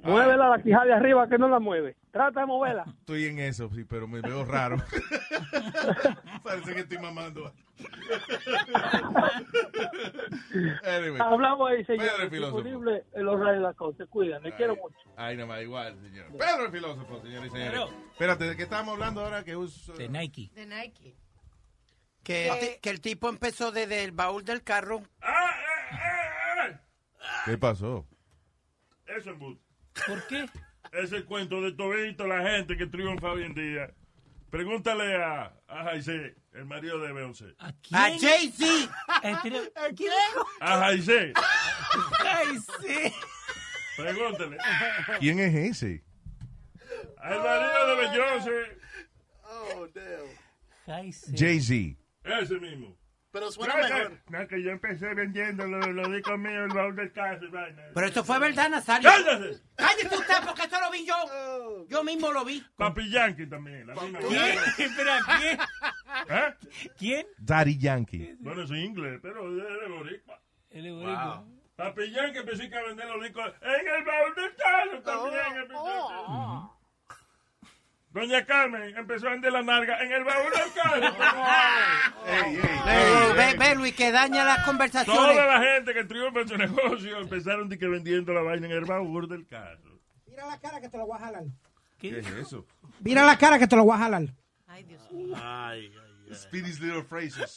[0.02, 1.96] Muévela la quijada de arriba que no la mueve.
[2.10, 2.84] Trata de moverla.
[3.00, 4.76] Estoy en eso, sí, pero me veo raro.
[6.42, 7.52] Parece que estoy mamando.
[10.84, 11.20] Anyway.
[11.20, 12.30] Hablamos ahí, Pedro el señor.
[12.30, 12.62] filósofo.
[12.62, 14.06] Disponible en los radios de la cosa.
[14.06, 14.96] Cuida, le quiero mucho.
[15.16, 16.26] Ay, nada más, igual, señor.
[16.38, 17.80] Pedro el filósofo, señores y señores.
[18.12, 19.42] Espérate, ¿de qué estamos hablando ahora?
[19.42, 19.94] Que uso...
[19.94, 20.50] De Nike.
[20.54, 21.16] De Nike.
[22.24, 25.02] Que, el ti- que el tipo empezó desde el baúl del carro.
[27.44, 28.06] ¿Qué pasó?
[29.06, 29.62] Eso es embuste.
[30.06, 30.46] ¿Por qué?
[30.92, 33.90] Ese cuento de todito la gente que triunfa hoy en día.
[34.50, 37.54] Pregúntale a, a Jaise, el marido de Beyoncé.
[37.58, 38.64] ¿A Jay-Z.
[39.96, 40.12] ¿Quién?
[40.60, 41.32] A Jaise.
[42.24, 43.12] Ay, sí.
[43.96, 44.56] Pregúntale.
[45.18, 46.04] ¿Quién es ese?
[47.18, 48.78] Al marido de Beyoncé.
[49.44, 50.94] Oh, damn.
[50.96, 51.32] Ay, sí.
[51.36, 52.00] Jay-Z.
[52.24, 52.96] Ese mismo.
[53.30, 54.10] Pero suena No, mejor.
[54.10, 57.44] que- no, que yo empecé vendiendo los lo discos míos, el baúl del caso.
[57.92, 59.10] Pero eso fue verdad, Nazario.
[59.10, 59.58] ¡Cállate!
[59.74, 61.86] Cállate usted, porque eso lo vi yo.
[61.88, 62.64] Yo mismo lo vi.
[62.76, 63.88] Papi Yankee también.
[63.88, 64.58] La misma ¿Quién?
[64.78, 65.58] Espera, ¿quién?
[66.28, 66.54] ¿Eh?
[66.96, 67.26] ¿Quién?
[67.38, 68.36] Daddy Yankee.
[68.38, 70.40] Bueno, es inglés, pero es de boricua.
[70.70, 71.44] El boricua.
[71.74, 75.56] Papi Yankee empezó a vender los discos en el baúl del caso también.
[75.62, 76.70] empezó.
[78.14, 80.62] Doña Carmen empezó a vender la narga en el baúl del.
[82.86, 85.20] Ey, ve, ve, Luis, que daña las conversaciones.
[85.20, 88.72] Toda la gente que triunfa en su negocio empezaron de que vendiendo la vaina en
[88.72, 89.98] el baúl del caso.
[90.28, 91.42] Mira la cara que te lo voy a jalar.
[91.98, 92.64] ¿Qué es eso?
[93.00, 94.22] Mira la cara que te lo voy a jalar.
[94.68, 94.86] Ay,
[95.34, 95.92] ay, ay.
[96.34, 97.56] Speedy's Little Phrases.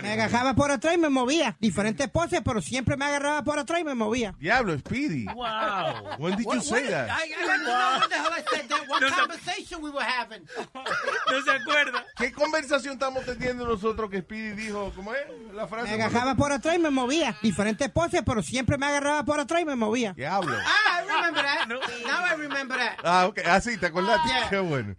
[0.00, 1.56] Me agarraba por atrás y me movía.
[1.60, 4.34] Diferentes poses, pero siempre me agarraba por atrás y me movía.
[4.38, 5.24] Diablo, Speedy.
[5.26, 6.16] Wow.
[6.18, 7.08] When did you What- say what- that?
[7.10, 8.88] I, I don't know what the hell I said that.
[8.88, 10.42] What No se- conversation we were having.
[11.30, 12.04] No se acuerda.
[12.16, 14.92] ¿Qué conversación estamos teniendo nosotros que Speedy dijo?
[14.94, 15.20] ¿Cómo es
[15.54, 15.94] la Me frase?
[15.94, 17.36] agarraba por atrás y me movía.
[17.42, 20.12] Diferentes poses, pero siempre me agarraba por atrás y me movía.
[20.12, 20.56] Diablo.
[20.64, 21.66] Ah, I remember that.
[21.68, 22.98] Now I remember that.
[23.04, 23.38] Ah, ok.
[23.46, 24.28] Ah, sí, ¿te acordaste?
[24.28, 24.48] Yeah.
[24.50, 24.94] Qué bueno.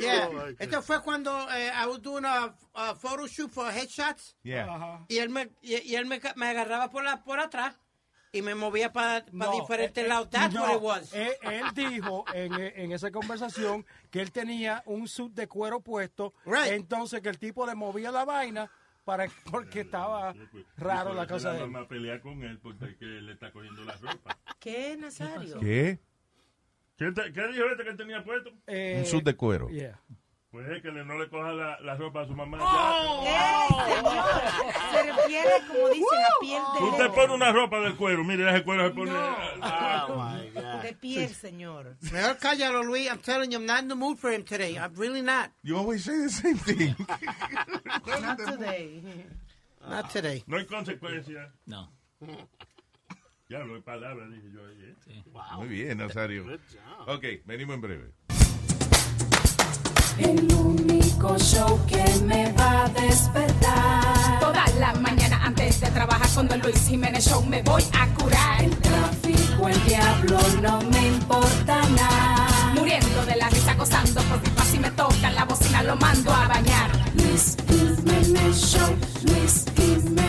[0.00, 0.28] Yeah.
[0.32, 0.48] Oh.
[0.58, 4.34] Esto fue cuando eh, I was doing a, a photo shoot for headshots.
[4.42, 5.04] Yeah.
[5.08, 7.76] Y él me, y, y él me, me agarraba por, la, por atrás
[8.32, 10.28] y me movía para No, diferentes eh, lados.
[10.30, 11.12] That's no, what it was.
[11.14, 16.34] Él, él dijo en, en esa conversación que él tenía un suit de cuero puesto,
[16.66, 18.68] entonces que el tipo le movía la vaina
[19.04, 20.34] para porque estaba
[20.76, 21.70] raro la cosa de él.
[21.70, 24.38] mamá pelea con él porque que le está cogiendo la ropa.
[24.58, 25.60] ¿Qué, Nazario?
[25.60, 26.00] ¿Qué?
[26.96, 28.50] ¿Qué, te- qué dijo este que él tenía puesto?
[28.66, 29.68] Eh, Un suit de cuero.
[30.50, 32.58] Pues es que le- no le coja la, la ropa a su mamá.
[33.26, 34.42] ¡Ey, señor!
[34.92, 37.14] Se refiere, como dicen, a piel Tú de te león.
[37.14, 39.12] pones una ropa del cuero, mire, ese cuero se pone...
[40.82, 41.96] De piel, señor.
[42.12, 43.08] Mejor cállalo, Luis.
[43.10, 44.76] I'm telling you, I'm not in the mood for him today.
[44.78, 45.50] I'm really not.
[45.64, 46.94] You always say the same thing.
[48.06, 49.02] Not today.
[49.88, 50.44] Not today.
[50.46, 51.50] No hay consecuencias.
[51.66, 51.88] No.
[53.48, 54.78] Ya no hay palabras, dije yo ahí.
[54.80, 55.22] ¿eh?
[55.58, 56.46] Muy bien, Nazario.
[57.06, 58.12] Ok, venimos en breve.
[60.18, 64.40] El único show que me va a despertar.
[64.40, 68.64] Toda la mañana antes de trabajar con Don Luis Jiménez Show me voy a curar.
[68.64, 72.72] El tráfico, el diablo, no me importa nada.
[72.74, 76.48] Muriendo de la risa, gozando por pipa si me toca la bocina lo mando a
[76.48, 76.90] bañar.
[77.14, 79.66] Luis Jiménez Show, Luis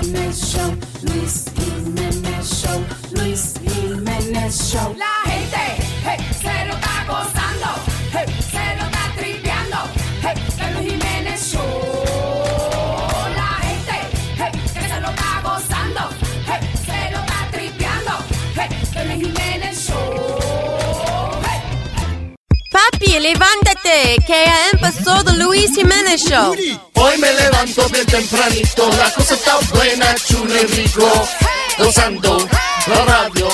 [0.02, 0.72] Jiménez Show,
[1.04, 2.80] Luis Jiménez Show,
[3.16, 4.96] Luis Jiménez Show.
[4.98, 5.54] La gente,
[6.06, 6.35] hey,
[23.08, 26.54] Levántate, que ya empezó The Luis Jiménez Show.
[26.96, 31.28] Hoy me levanto bien tempranito, la cosa está buena, chulo y rico.
[31.78, 32.38] Gozando
[32.88, 33.48] la radio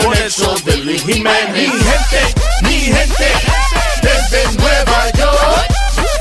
[0.00, 1.52] con el show de Luis Jiménez.
[1.52, 3.32] Mi gente, mi gente,
[4.00, 5.68] desde Nueva York,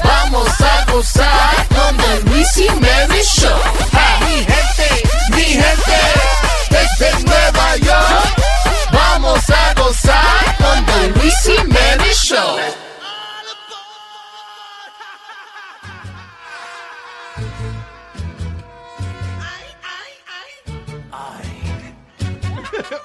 [0.03, 3.59] vamos a gozar con el Luis Jiménez Show.
[4.21, 5.99] Mi gente, mi gente,
[6.69, 8.43] desde Nueva York,
[8.91, 9.78] vamos a gozar
[10.89, 12.57] con el Luis Jiménez Show.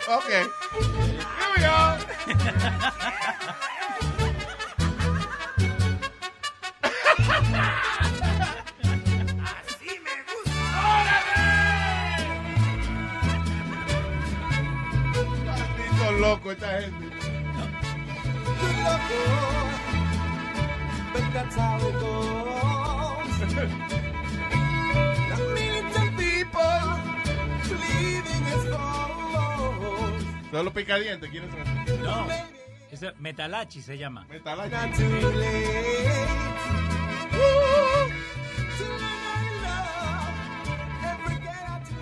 [0.09, 0.45] okay.
[1.39, 1.99] Here we go.
[15.99, 17.04] Son locos esta gente.
[21.13, 22.35] But that's how it goes.
[26.17, 26.61] People
[27.71, 28.65] leaving us
[30.51, 32.01] Todos los picadientes quieren saber.
[32.01, 32.27] No.
[32.91, 34.27] Ese Metalachi se llama.
[34.29, 34.71] Metalachi.
[34.71, 36.55] Not too late.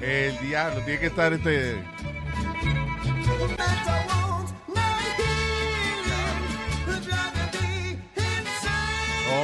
[0.03, 1.77] El diablo, tiene que estar este.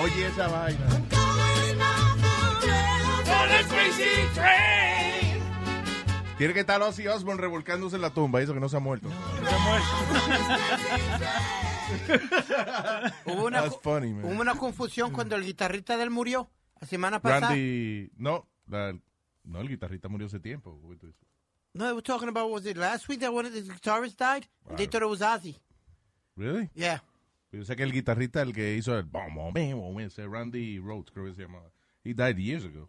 [0.03, 0.87] Oye esa vaina.
[6.37, 9.09] Tiene que estar Ozzy Osbourne revolcándose en la tumba, eso que no se ha muerto.
[13.25, 14.25] Hubo una, That's funny, man.
[14.27, 17.49] hubo una confusión cuando el guitarrista de él murió la semana pasada.
[17.49, 18.95] Randy, no, la-
[19.45, 20.79] no, el guitarrista murió hace tiempo.
[21.75, 24.47] No, they were talking about, was it last week that one of the guitarists died?
[24.77, 25.57] They thought it was Ozzy.
[26.37, 26.69] Really?
[26.75, 26.99] Yeah.
[27.53, 30.79] Yo sé que el guitarrista, el que hizo el bom, bom, bom, bom, ese Randy
[30.79, 31.71] Rhodes, creo que se llamaba.
[32.05, 32.89] He died years ago.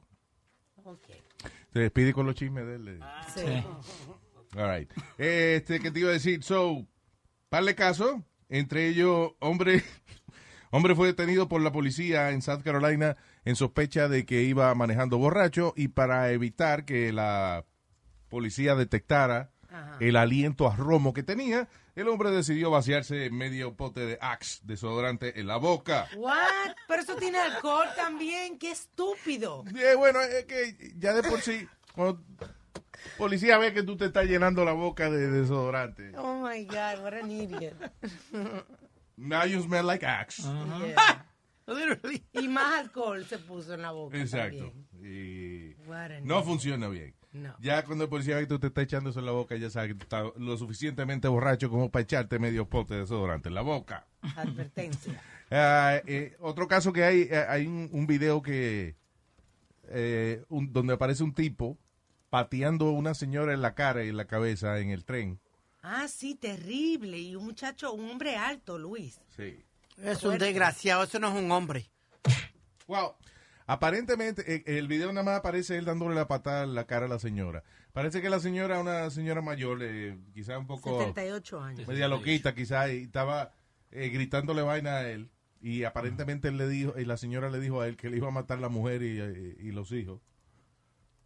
[1.73, 2.87] Se despide con los chismes de él.
[2.87, 2.99] eh.
[3.33, 4.57] Sí.
[4.57, 4.91] All right.
[5.17, 6.43] Este, ¿qué te iba a decir?
[6.43, 6.85] So,
[7.49, 8.23] parle caso.
[8.49, 9.83] Entre ellos, hombre,
[10.71, 15.19] hombre fue detenido por la policía en South Carolina en sospecha de que iba manejando
[15.19, 17.65] borracho y para evitar que la
[18.27, 19.51] policía detectara
[19.99, 21.69] el aliento a romo que tenía,
[22.01, 26.07] el hombre decidió vaciarse medio pote de Axe desodorante en la boca.
[26.15, 26.75] What?
[26.87, 28.57] Pero eso tiene alcohol también.
[28.57, 29.63] Qué estúpido.
[29.75, 32.21] Eh, bueno, es que ya de por sí, cuando
[33.17, 36.11] policía ve que tú te estás llenando la boca de desodorante.
[36.17, 37.75] Oh my God, what an idiot.
[39.17, 40.43] Now you smell like Axe.
[40.43, 41.25] Yeah.
[42.33, 44.17] Y más alcohol se puso en la boca.
[44.17, 44.71] Exacto.
[44.71, 45.75] también.
[45.75, 46.45] Y What an no idiot.
[46.45, 47.13] funciona bien.
[47.31, 47.55] No.
[47.59, 49.69] Ya cuando el policía ve que tú te estás echando eso en la boca, ya
[49.69, 53.55] sabe que tú estás lo suficientemente borracho como para echarte medio pote de desodorante en
[53.55, 54.07] la boca.
[54.35, 55.21] Advertencia.
[55.51, 58.95] Ah, eh, otro caso que hay, eh, hay un, un video que
[59.87, 61.75] eh, un- donde aparece un tipo
[62.29, 65.39] pateando a una señora en la cara y en la cabeza en el tren.
[65.81, 67.17] Ah, sí, terrible.
[67.17, 69.19] Y un muchacho, un hombre alto, Luis.
[69.35, 69.65] Sí.
[69.97, 71.89] Es un desgraciado, eso no es un hombre.
[72.87, 73.13] Well,
[73.71, 77.09] Aparentemente, eh, el video nada más aparece él dándole la patada en la cara a
[77.09, 77.63] la señora.
[77.93, 80.99] Parece que la señora una señora mayor, eh, quizá un poco...
[80.99, 81.87] 78 años.
[81.87, 83.51] Media loquita, quizá, y estaba
[83.91, 85.29] eh, gritándole vaina a él.
[85.61, 88.29] Y aparentemente él le dijo, y la señora le dijo a él que le iba
[88.29, 90.19] a matar la mujer y, y- y los hijos.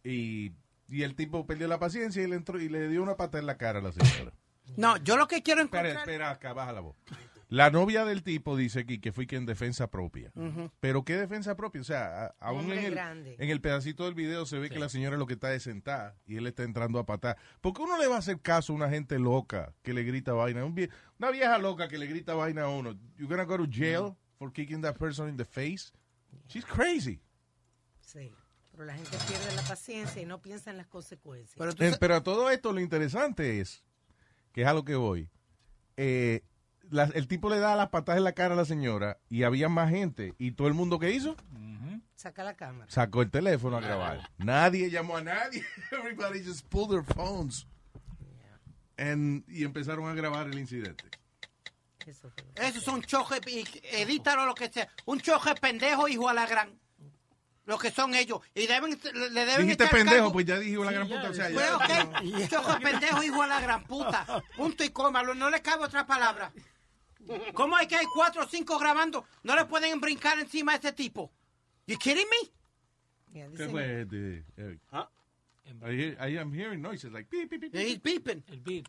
[0.02, 0.52] Y,
[0.90, 3.46] y el tipo perdió la paciencia y le entró y le dio una patada en
[3.46, 4.32] la cara a la señora.
[4.76, 6.08] No, yo lo que quiero Espera, encontrar...
[6.08, 6.96] espera, acá, baja la voz.
[7.54, 10.32] La novia del tipo dice aquí que fue que en defensa propia.
[10.80, 11.80] Pero ¿qué defensa propia?
[11.82, 15.16] O sea, aún en el, en el pedacito del video se ve que la señora
[15.16, 17.36] lo que está es sentada y él está entrando a patar.
[17.60, 20.32] ¿Por qué uno le va a hacer caso a una gente loca que le grita
[20.32, 20.64] vaina?
[20.64, 22.92] Un vie- una vieja loca que le grita vaina a uno.
[23.16, 25.92] You gonna go to jail for kicking that person in the face?
[26.48, 27.20] She's crazy.
[28.00, 28.32] Sí.
[28.72, 31.56] Pero la gente pierde la paciencia y no piensa en las consecuencias.
[31.78, 33.84] Eh, Pero a todo esto lo interesante es,
[34.52, 35.30] que es a lo que voy,
[35.96, 36.42] eh,
[36.90, 39.68] la- el tipo le da las patas en la cara a la señora y había
[39.68, 41.36] más gente y todo el mundo que hizo
[42.16, 42.86] Saca la cámara.
[42.90, 44.30] sacó el teléfono a grabar.
[44.38, 45.62] Nadie llamó a nadie.
[45.92, 47.66] Everybody just pulled their phones.
[48.96, 51.04] And- y empezaron a grabar el incidente.
[52.56, 54.88] Esos son chojes, y edítalo lo que sea.
[55.06, 56.78] Un choje pendejo, hijo a la gran.
[57.66, 58.40] Lo que son ellos.
[58.54, 60.32] Y deben, le deben Dijiste echar pendejo, cargo.
[60.34, 61.30] pues ya dije la gran puta.
[61.30, 62.48] O sea, Pues, ya- ok.
[62.50, 64.42] Choje pendejo, hijo a la gran puta.
[64.56, 65.22] Punto y coma.
[65.22, 66.52] lo- No le cabe otra palabra.
[67.54, 69.24] ¿Cómo hay que hay cuatro o cinco grabando?
[69.42, 71.32] No le pueden brincar encima a ese tipo.
[71.86, 72.50] You kidding me?
[73.56, 74.80] ¿Qué fue, este, Eric?
[75.82, 77.74] I, hear- I am hearing noises like beep, beep, beep.
[77.74, 78.42] He's beeping.
[78.48, 78.86] El beep.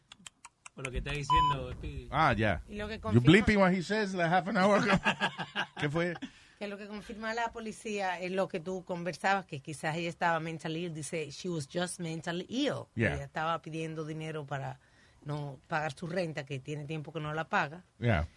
[0.76, 1.72] Por lo que está diciendo.
[1.72, 2.08] Speedy.
[2.12, 2.62] Ah, ya.
[2.68, 4.92] Y lo que You bleeping what he says like half an hour ago.
[5.80, 6.14] ¿Qué fue?
[6.60, 10.40] Que lo que confirma la policía es lo que tú conversabas, que quizás ella estaba
[10.40, 10.94] mentally ill.
[10.94, 12.88] Dice, she was just mentally ill.
[12.96, 13.16] Yeah.
[13.16, 14.80] Ella estaba pidiendo dinero para
[15.26, 17.84] no pagar su renta, que tiene tiempo que no la paga.
[18.00, 18.28] Yeah.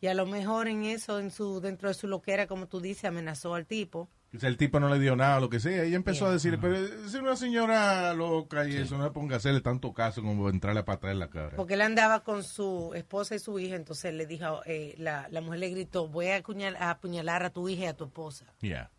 [0.00, 3.04] Y a lo mejor en eso, en su dentro de su loquera, como tú dices,
[3.04, 4.08] amenazó al tipo.
[4.34, 5.82] O sea, el tipo no le dio nada, lo que sea.
[5.82, 9.38] Ella empezó a decir, pero es una señora loca y eso, no le ponga a
[9.38, 11.56] hacerle tanto caso como entrarle para atrás en la cara.
[11.56, 15.40] Porque él andaba con su esposa y su hija, entonces le dijo, eh, la, la
[15.40, 18.44] mujer le gritó, voy a apuñalar a tu hija y a tu esposa.
[18.60, 18.90] Yeah.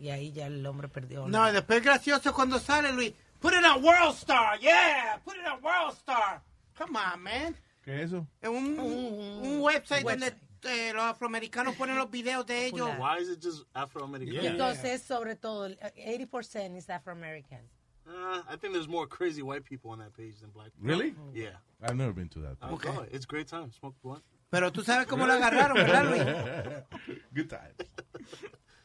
[0.00, 1.28] Y ahí ya el hombre perdió.
[1.28, 3.12] No, y después gracioso cuando sale Luis.
[3.40, 5.20] Put it on World Star, yeah.
[5.22, 6.42] Put it on World Star.
[6.76, 7.56] Come on, man.
[7.82, 8.26] ¿Qué es eso?
[8.40, 12.88] Es un, un website donde eh, los afroamericanos ponen los videos de ellos.
[12.98, 14.44] Why is it just Afro-American?
[14.46, 17.60] Entonces, sobre todo, el 80% es Afro-American.
[18.06, 20.88] Uh, I think there's more crazy white people on that page than black people.
[20.88, 21.14] Really?
[21.34, 21.56] Yeah.
[21.82, 22.56] I've never been to that.
[22.62, 23.04] Uh, go.
[23.12, 23.70] It's great time.
[23.72, 24.22] Smoke blunt.
[24.50, 27.16] Pero tú sabes cómo lo agarraron, ¿verdad, Luis?
[27.34, 27.76] Good times.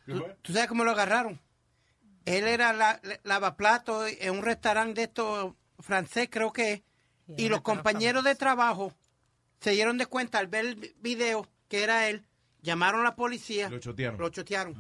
[0.06, 1.40] ¿Tú, tú sabes cómo lo agarraron?
[2.26, 6.84] Él era la, la- lavaplato en un restaurante de estos francés, creo que
[7.36, 8.94] Y los compañeros de trabajo
[9.60, 12.26] se dieron de cuenta al ver el video que era él,
[12.62, 13.70] llamaron a la policía.
[13.70, 14.20] Lo chotearon.
[14.20, 14.76] Lo chotearon.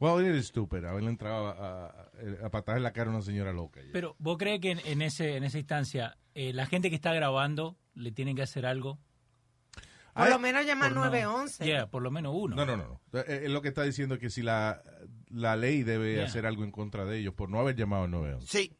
[0.00, 0.84] Well, it is stupid.
[0.84, 3.80] Haberle entrado a, a, a patar en la cara a una señora loca.
[3.92, 7.12] Pero, ¿vos crees que en, en ese, en esa instancia eh, la gente que está
[7.12, 8.98] grabando le tiene que hacer algo?
[10.14, 11.64] Por lo menos llamar Por no- 911.
[11.64, 12.56] Yeah, por lo menos uno.
[12.56, 13.00] No, no, no.
[13.12, 13.20] no.
[13.20, 14.82] Eh, Él lo que está diciendo es que si la,
[15.28, 16.24] la ley debe Yeah.
[16.24, 18.46] hacer algo en contra de ellos por no haber llamado al 911.
[18.46, 18.76] Sí.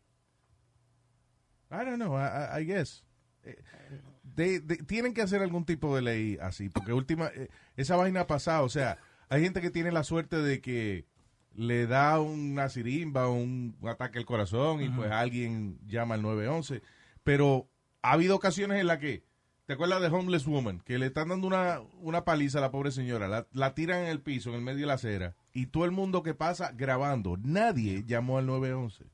[1.70, 3.04] I don't know, I, I- guess.
[3.44, 3.56] Eh,
[4.22, 8.20] de- de- tienen que hacer algún tipo de ley así, porque última, eh, esa vaina
[8.22, 8.98] ha pasado, o sea,
[9.28, 11.06] hay gente que tiene la suerte de que
[11.54, 16.82] le da una sirimba, un, un ataque al corazón y pues alguien llama al 911,
[17.24, 17.68] pero
[18.02, 19.24] ha habido ocasiones en las que,
[19.66, 20.80] ¿te acuerdas de Homeless Woman?
[20.80, 24.08] Que le están dando una, una paliza a la pobre señora, la, la tiran en
[24.08, 27.36] el piso, en el medio de la acera, y todo el mundo que pasa grabando,
[27.42, 29.06] nadie llamó al 911.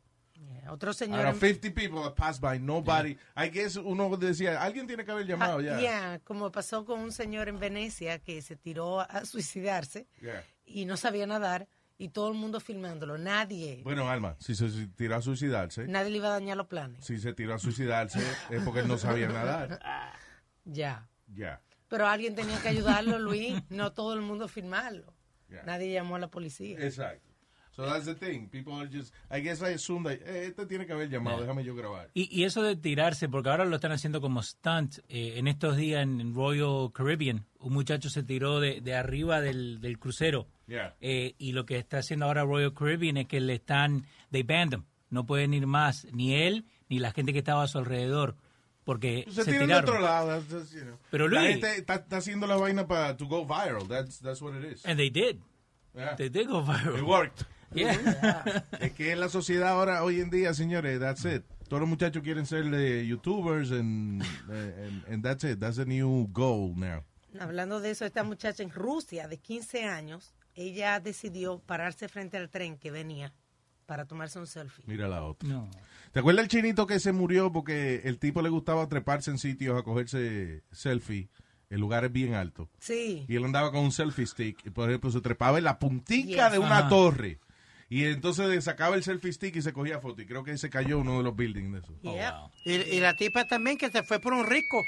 [0.70, 1.20] Otro señor...
[1.20, 3.16] Out en- of 50 people that passed by, nobody.
[3.36, 5.78] I guess uno decía, alguien tiene que haber llamado Ah, ya.
[5.78, 10.06] yeah, como pasó con un señor en Venecia que se tiró a, suicidarse
[10.64, 13.16] y no sabía nadar y todo el mundo filmándolo.
[13.18, 17.04] Nadie, Bueno, Alma, si se tiró a suicidarse, nadie le iba a dañar los planes.
[17.04, 18.18] si se tiró a suicidarse
[18.50, 19.80] es porque él no sabía nadar.
[20.68, 21.08] Ya.
[21.28, 21.62] Ya.
[21.88, 23.62] Pero alguien tenía que ayudarlo, Luis.
[23.68, 25.14] No todo el mundo filmarlo.
[25.64, 26.76] Nadie llamó a la policía.
[26.80, 27.25] Exacto.
[27.76, 28.48] So that's the thing.
[28.48, 31.46] People are just, I guess I assume that, eh, este tiene que haber llamado, Yeah.
[31.46, 32.08] déjame yo grabar.
[32.14, 35.00] Y, y eso de tirarse, porque ahora lo están haciendo como stunt.
[35.08, 39.80] eh, en estos días en, Royal Caribbean, un muchacho se tiró de, de arriba del,
[39.82, 40.46] del crucero.
[40.66, 40.94] Yeah.
[41.02, 44.72] Eh, y lo que está haciendo ahora Royal Caribbean es que le están, they banned
[44.72, 44.84] him.
[45.10, 48.36] No pueden ir más, ni él, ni la gente que estaba a su alrededor,
[48.84, 50.40] porque Se, se, tiran de otro lado.
[50.72, 50.98] you know.
[51.10, 53.86] Pero la Luis- gente está, está haciendo la vaina para to go viral.
[53.86, 54.86] That's, that's what it is.
[54.86, 55.40] And they did.
[55.94, 56.16] Yeah.
[56.16, 56.96] They did go viral.
[56.96, 57.42] It worked.
[57.76, 58.64] Yeah.
[58.80, 61.42] es que en la sociedad ahora, hoy en día, señores, that's it.
[61.68, 65.58] Todos los muchachos quieren ser eh, youtubers and, and, and that's it.
[65.58, 67.02] That's the new goal now.
[67.40, 72.48] Hablando de eso, esta muchacha en Rusia de 15 años ella decidió pararse frente al
[72.48, 73.34] tren que venía
[73.84, 74.84] para tomarse un selfie.
[74.86, 75.48] Mira la otra.
[75.48, 75.68] No.
[76.12, 79.78] ¿Te acuerdas el chinito que se murió porque el tipo le gustaba treparse en sitios
[79.78, 81.28] a cogerse selfie
[81.68, 82.68] en lugares bien altos?
[82.78, 83.26] Sí.
[83.28, 86.44] Y él andaba con un selfie stick y, por ejemplo, se trepaba en la puntica
[86.46, 86.52] Yes.
[86.52, 86.88] de una Ajá.
[86.88, 87.38] torre.
[87.88, 90.20] Y entonces sacaba el selfie stick y se cogía foto.
[90.22, 91.94] Y creo que se cayó uno de los buildings de eso.
[92.02, 92.34] Yep.
[92.64, 94.82] Y, y la tipa también que se fue por un rico.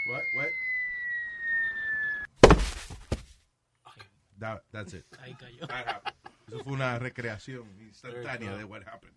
[4.41, 5.05] That- that's it.
[5.21, 5.67] Ahí cayó.
[6.47, 9.15] Eso fue una recreación instantánea de what happened.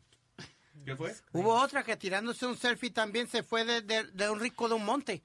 [0.86, 1.14] ¿Qué fue?
[1.34, 4.76] Hubo otra que tirándose un selfie también se fue de, de- de un rico de
[4.76, 5.24] un monte.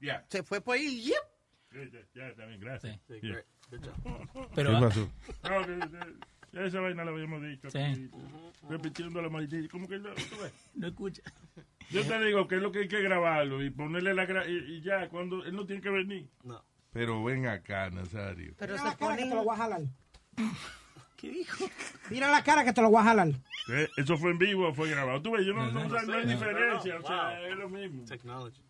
[0.00, 0.24] Yeah.
[0.30, 1.02] Se fue por ahí.
[1.02, 1.16] yep.
[2.14, 2.98] Ya, gracias.
[3.08, 3.32] Sí, Yeah.
[3.32, 3.46] great.
[3.70, 4.48] Good job.
[4.54, 5.10] Pero, ¿Qué pasó?
[6.54, 7.68] Ya esa vaina la habíamos dicho.
[7.68, 7.78] Sí.
[7.78, 8.10] aquí,
[8.68, 9.68] Repitiendo la maldita.
[9.70, 10.10] ¿Cómo que no?
[10.14, 10.52] ¿Tú ves?
[10.74, 11.22] no escucha.
[11.90, 14.52] Yo te digo que es lo que hay que grabarlo y ponerle la gra y,
[14.76, 16.28] y ya, cuando él no tiene que venir.
[16.44, 16.64] No.
[16.92, 18.54] Pero ven acá, Nazario.
[18.56, 19.80] Pero Mira se la cara que te lo voy a jalar.
[21.16, 21.64] ¿Qué dijo?
[22.10, 23.28] Mira la cara que te lo voy a jalar.
[23.68, 25.20] Eh, ¿Eso fue en vivo o fue grabado?
[25.22, 26.20] Tú ves, yo no, no, No, hay no.
[26.32, 26.98] diferencia.
[26.98, 27.46] O sea, Wow.
[27.50, 28.04] es lo mismo.
[28.04, 28.62] Technology.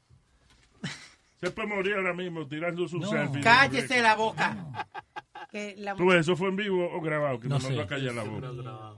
[1.40, 3.08] Se puede morir ahora mismo tirando su No.
[3.08, 3.42] selfie.
[3.42, 4.56] Cállese la boca.
[5.54, 7.38] Que la Tú ves, ¿eso fue en vivo o grabado?
[7.38, 7.84] Que No me mandó sé.
[7.84, 8.96] a callar la boca.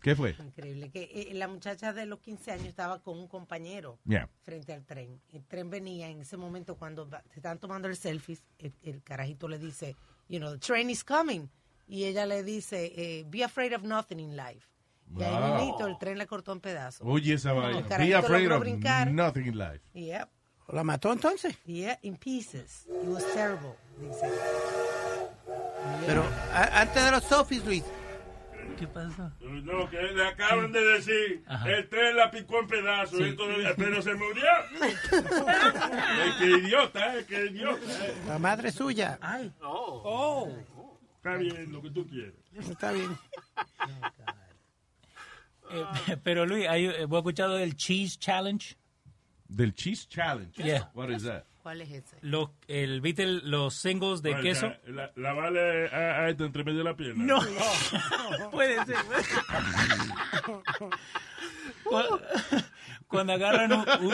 [0.00, 0.34] ¿Qué fue?
[0.38, 0.90] Increíble.
[0.90, 4.30] Que eh, la muchacha de los 15 años estaba con un compañero Yeah.
[4.42, 5.20] frente al tren.
[5.30, 8.38] El tren venía en ese momento cuando se están tomando el selfie.
[8.58, 9.94] El, el carajito le dice,
[10.30, 11.48] you know, the train is coming.
[11.86, 14.66] Y ella le dice, eh, be afraid of nothing in life.
[15.18, 15.54] Y ahí Wow.
[15.58, 17.06] mismito el tren le cortó en pedazos.
[17.06, 17.82] Oye esa vaina.
[17.98, 19.12] Be afraid of brincar.
[19.12, 19.82] nothing in life.
[19.92, 20.30] Yep.
[20.68, 21.58] ¿La mató entonces?
[21.66, 22.86] Yeah, in pieces.
[22.88, 24.26] It was terrible, dice.
[26.06, 27.84] Pero a- antes de los selfies, Luis,
[28.78, 29.30] ¿Qué pasó?
[29.40, 31.70] No, que le acaban de decir, Ajá.
[31.70, 33.24] el tren la picó en pedazos, Sí.
[33.26, 34.42] y todavía- pero se murió.
[35.12, 38.06] Eh, qué idiota, eh, qué idiota.
[38.06, 38.14] eh.
[38.26, 39.16] la madre suya.
[39.20, 40.48] Ay, Oh.
[41.16, 42.34] Está bien, lo que tú quieras.
[42.68, 43.16] Está bien.
[45.70, 45.84] Eh,
[46.24, 48.76] pero Luis, hay, eh, ¿vos has escuchado del Cheese Challenge?
[49.48, 50.52] Del Cheese Challenge.
[50.62, 50.90] Yeah.
[50.94, 51.44] What is that?
[51.64, 52.16] ¿Cuál es ese?
[52.20, 54.70] Los, el, ¿Viste el- los singles de queso?
[54.86, 57.24] La, la vale a, a esto entre medio de la pierna.
[57.24, 57.40] No.
[58.52, 58.96] Puede ser.
[61.84, 62.20] Cu-
[63.08, 64.12] Cuando agarran un, un,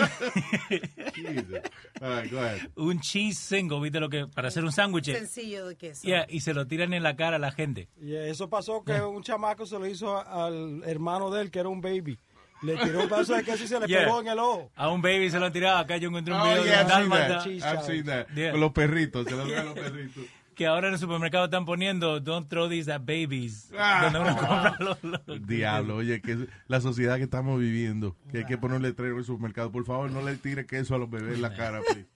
[1.15, 1.61] Jesus.
[2.03, 2.61] All right, go ahead.
[2.77, 4.27] un cheese single, ¿viste lo que?
[4.27, 5.07] Para hacer un sándwich.
[5.13, 6.03] Sencillo de queso.
[6.07, 7.89] Yeah, y se lo tiran en la cara a la gente.
[8.01, 11.69] Y eso pasó que un chamaco se lo hizo al hermano de él, que era
[11.69, 12.19] un baby.
[12.63, 14.05] Le tiró un pedazo de queso y se le Yeah.
[14.05, 14.71] pegó en el ojo.
[14.77, 15.79] A un baby se lo han tirado.
[15.79, 17.45] Acá yo encontré un Oh, video yeah, de I've seen that.
[17.45, 18.27] Cheese I've seen that.
[18.35, 18.51] Yeah.
[18.53, 20.25] Con los perritos, se a los perritos.
[20.55, 23.71] que ahora en el supermercado están poniendo Don't throw these at babies.
[23.79, 24.03] Ah.
[24.13, 26.39] Donde uno compra los, los- Diablo, oye, que es
[26.69, 29.73] la sociedad que estamos viviendo, que hay que poner letrero en el supermercado.
[29.73, 32.09] Por favor, no le tire queso a los bebés en la cara, please.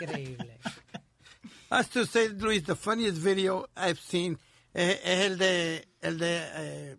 [0.00, 0.58] Increíble.
[1.70, 4.38] As to say, Luis, the funniest video I've seen
[4.74, 6.96] es, es el de el de eh,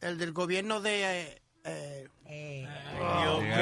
[0.00, 2.66] el del gobierno de eh, eh, Eh,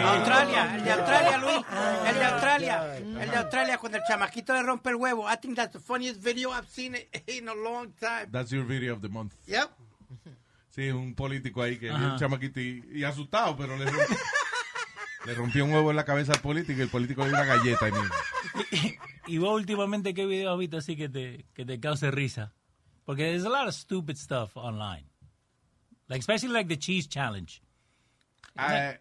[0.02, 1.66] Australia, el de Australia, Luis,
[2.06, 5.26] el de Australia, el de Australia cuando el chamaquito le rompe el huevo.
[5.26, 6.94] I think that's the funniest video I've seen
[7.26, 8.26] in a long time.
[8.30, 9.34] That's your video of the month.
[9.46, 9.70] Yep.
[10.70, 11.98] Sí, un político ahí que Ajá.
[11.98, 14.16] vio un chamaquito y, y asustado, pero le rompió,
[15.26, 17.46] le rompió un huevo en la cabeza al político y el político le dio una
[17.46, 18.14] galleta ahí mismo.
[19.26, 22.52] Y vos últimamente, ¿qué video has visto así que te, que te cause risa?
[23.04, 25.06] Porque there's a lot of stupid stuff online.
[26.08, 27.62] Like, especially like the cheese challenge.
[28.56, 28.96] I,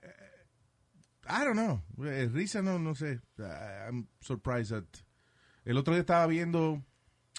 [1.27, 1.81] I don't know.
[1.99, 3.19] Eh, Risa no, no sé.
[3.39, 4.85] I'm surprised that...
[5.65, 6.83] El otro día estaba viendo...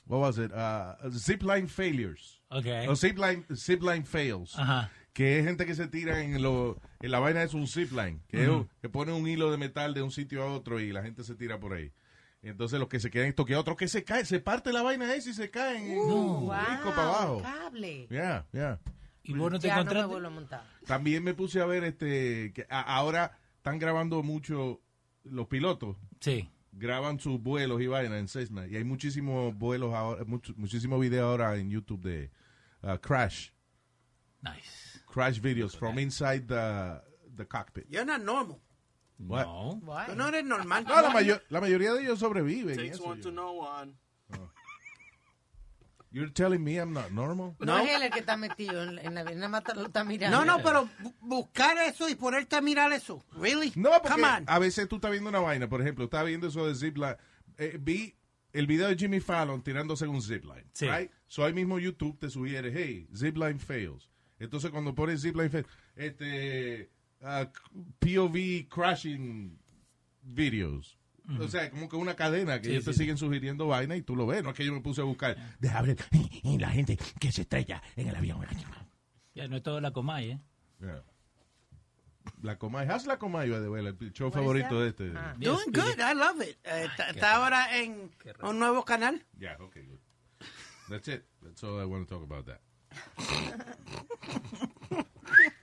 [0.07, 0.53] What was it?
[0.53, 2.41] Uh, zipline failures.
[2.51, 2.87] Okay.
[2.89, 4.59] O zipline, zipline fails.
[4.59, 4.91] Ajá.
[5.12, 8.23] Que es gente que se tira en, lo, en la vaina es un zipline.
[8.27, 11.25] Que, que pone un hilo de metal de un sitio a otro y la gente
[11.25, 11.93] se tira por ahí.
[12.41, 15.31] Entonces los que se quedan esto otros que se caen, se parte la vaina esa
[15.31, 17.43] y se caen en wow, rico para abajo.
[17.43, 18.07] cable.
[18.09, 18.79] Yeah, yeah.
[19.29, 20.11] Y vos no te ya no me encontraste.
[20.12, 20.64] vuelvo a montar.
[20.87, 24.81] También me puse a ver este que a- ahora están grabando mucho
[25.24, 25.97] los pilotos.
[26.20, 26.49] Sí.
[26.72, 31.24] Graban sus vuelos y vainas en Cessna y hay muchísimos vuelos ahora, mucho, muchísimos videos
[31.29, 32.31] ahora en YouTube de
[32.83, 33.51] uh, crash,
[34.43, 35.01] Nice.
[35.12, 37.01] crash videos from inside the,
[37.37, 37.87] the cockpit.
[37.89, 38.61] You're not normal.
[39.18, 39.47] What?
[39.47, 39.81] No.
[40.07, 40.85] Tú no eres normal.
[40.85, 42.74] No, la, mayo- la mayoría de ellos sobreviven.
[42.74, 43.95] y Takes eso, one yo- to know one.
[46.11, 47.55] You're telling me I'm not normal?
[47.61, 50.39] No, es él el que está metido en, en la nada más lo está mirando.
[50.39, 53.23] No, no, pero bu- buscar eso y ponerte a mirar eso.
[53.39, 53.73] Really?
[53.77, 54.45] No, porque Come on.
[54.47, 57.17] a veces tú estás viendo una vaina, por ejemplo, estás viendo eso de zipline.
[57.59, 58.15] Eh, vi
[58.55, 60.65] el video de Jimmy Fallon tirándose un zipline.
[60.73, 60.87] Sí.
[60.89, 61.11] Right?
[61.27, 64.09] So ahí mismo YouTube te sugiere, hey, zipline fails.
[64.39, 66.91] Entonces cuando pones zipline fails, este,
[67.21, 67.45] uh,
[67.99, 69.59] POV crashing
[70.23, 70.97] videos.
[71.41, 73.01] O sea, como que una cadena que Sí, ellos te sí.
[73.01, 74.43] siguen sugiriendo vaina y tú lo ves.
[74.43, 75.37] No es que yo me puse a buscar.
[75.59, 75.97] Deja ver
[76.43, 78.45] y la gente que se estrella en el avión.
[79.35, 80.41] Ya no es todo la Comay, ¿eh?
[80.81, 81.03] Yeah.
[82.43, 82.89] La Comay.
[82.89, 85.11] Haz la Comay, by the way, el show favorito de este.
[85.39, 86.57] Doing good, I love it.
[86.64, 88.11] Eh, está, está ahora en
[88.43, 89.24] un nuevo canal.
[89.39, 89.99] Yeah, okay, good.
[90.89, 91.24] That's it.
[91.43, 92.61] That's all I want to talk about that.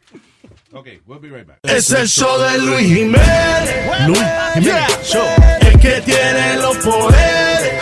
[0.76, 1.60] okay, we'll be right back.
[1.64, 4.08] Es el show de Luis Jiménez.
[4.08, 4.20] Luis
[4.56, 5.26] Jiménez Show.
[5.62, 7.82] El que tiene los poderes.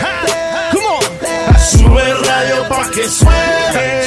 [0.72, 1.58] Come on.
[1.58, 4.04] Sube radio pa' que suene.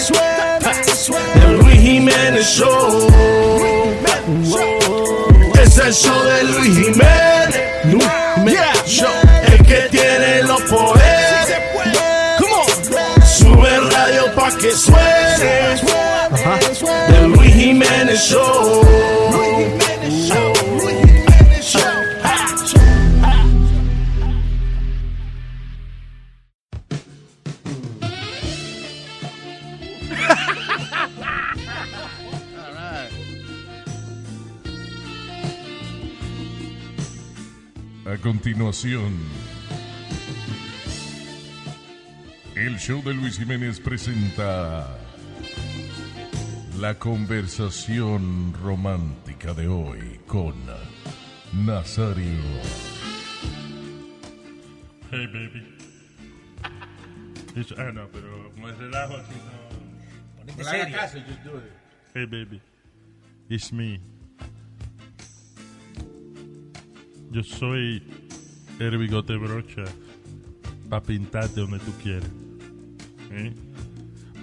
[1.35, 3.07] El Luis Jiménez Show.
[5.61, 7.61] Es el show de Luis Jiménez.
[7.85, 9.13] Luis Jiménez Show.
[9.51, 11.57] El que tiene los poderes.
[12.39, 13.25] Come on.
[13.25, 15.06] Sube radio pa' que suene.
[38.05, 39.13] A continuación,
[42.55, 45.06] el show de Luis Jiménez presenta
[46.79, 50.53] la conversación romántica de hoy con
[51.65, 52.41] Nazario.
[55.11, 55.63] Hey, baby.
[57.55, 60.37] It's- ah, no, pero como es relajo así, no.
[60.37, 60.97] Ponete serio.
[62.13, 62.61] Hey, baby.
[63.49, 63.99] It's me.
[67.31, 68.03] Yo soy
[68.79, 69.83] el bigote brocha
[70.89, 72.29] para pintarte donde tú quieras.
[73.31, 73.53] ¿Eh?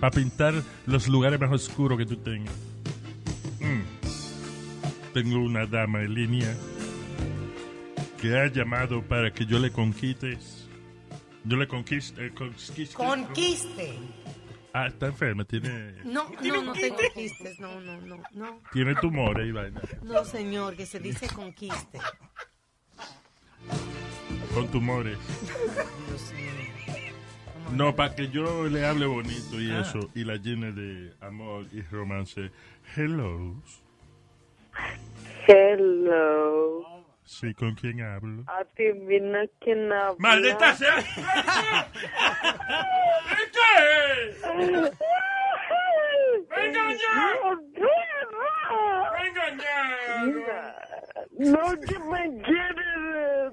[0.05, 0.53] Para pintar
[0.85, 2.53] los lugares más oscuros que tú tengas.
[3.59, 3.81] Mm.
[5.15, 6.55] Tengo una dama en línea
[8.21, 10.69] que ha llamado para que yo le conquistes.
[11.45, 12.27] Yo le conquiste.
[12.27, 13.95] eh, conquiste- Conquiste.
[14.75, 17.59] Ah, está enferma, tiene, No, no, no tengo quistes.
[17.59, 18.61] No, no, no, no.
[18.75, 19.81] tiene tumores y vaina.
[20.03, 21.99] No, señor, que se dice conquiste.
[24.53, 25.17] Con tumores.
[27.73, 29.81] No, para que yo le hable bonito y Ah.
[29.81, 32.51] eso, y la llene de amor y romance.
[32.97, 33.55] Hello.
[35.47, 37.05] Hello.
[37.25, 38.45] Sí, ¿con quién hablo?
[38.47, 40.17] Adivina quién habla.
[40.19, 40.97] ¡Maldita sea!
[43.53, 44.91] ¿Qué?
[51.39, 53.53] No que me quieres.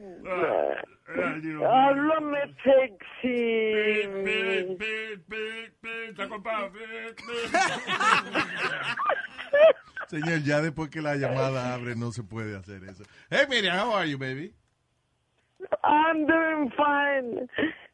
[1.65, 3.97] Háblame sexy.
[10.07, 13.03] Señor, ya después que la llamada abre no se puede hacer eso.
[13.29, 14.53] Hey, Miriam, how are you, baby?
[15.83, 17.47] I'm doing fine.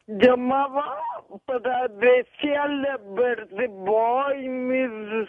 [0.08, 0.96] Llamaba
[1.46, 5.28] para desearle verde boy, mis...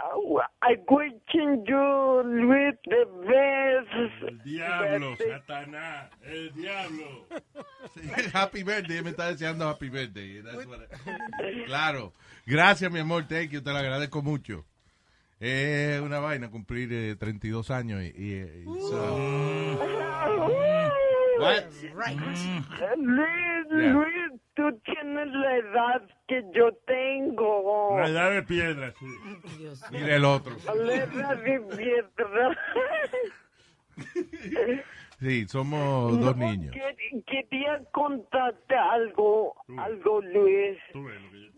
[0.00, 4.22] I question you, Luis, the best.
[4.28, 7.26] El diablo, Satanás, el diablo.
[8.32, 10.40] Happy birthday, me está deseando happy birthday.
[10.42, 12.12] That's what I- Claro.
[12.46, 14.64] Gracias, mi amor, thank you, te lo agradezco mucho.
[15.40, 18.06] Es una vaina cumplir eh, 32 años y...
[18.06, 19.78] y- y so-
[21.38, 21.64] What?
[22.96, 23.28] Luis,
[23.70, 23.92] Yeah.
[23.92, 27.98] Luis, tú tienes la edad que yo tengo.
[27.98, 29.06] La edad de piedra, sí.
[29.92, 30.56] Mira el otro.
[30.74, 32.58] La edad de piedra.
[35.20, 36.72] Sí, somos dos niños.
[36.72, 40.78] Que- Quería contarte algo, algo, Luis.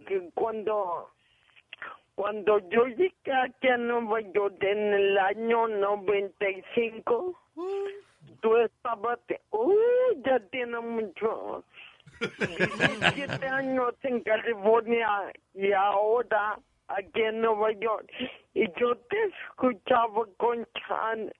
[0.07, 1.11] Que cuando,
[2.14, 3.12] cuando yo llegué
[3.45, 7.39] aquí a Nueva York en el año 95,
[8.41, 9.18] tú estabas,
[9.51, 9.73] uh,
[10.25, 11.64] ya tiene mucho,
[12.21, 15.09] 17 años en California
[15.55, 16.59] y ahora
[16.89, 18.07] aquí en Nueva York.
[18.55, 21.33] Y yo te escuchaba con Chan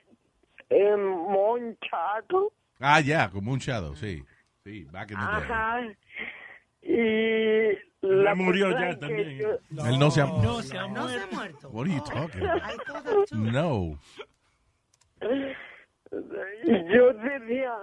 [0.71, 2.53] en Monchado.
[2.79, 4.23] Ah, ya, como un shadow, sí.
[4.65, 5.35] Sí, back in the day.
[5.35, 5.81] Ajá.
[6.83, 9.39] Y la murió ya también.
[9.39, 11.69] yo- Él no se ha, No se ha muerto.
[11.71, 13.31] What are you talking about?
[13.33, 13.99] No.
[16.13, 17.75] Yo decía,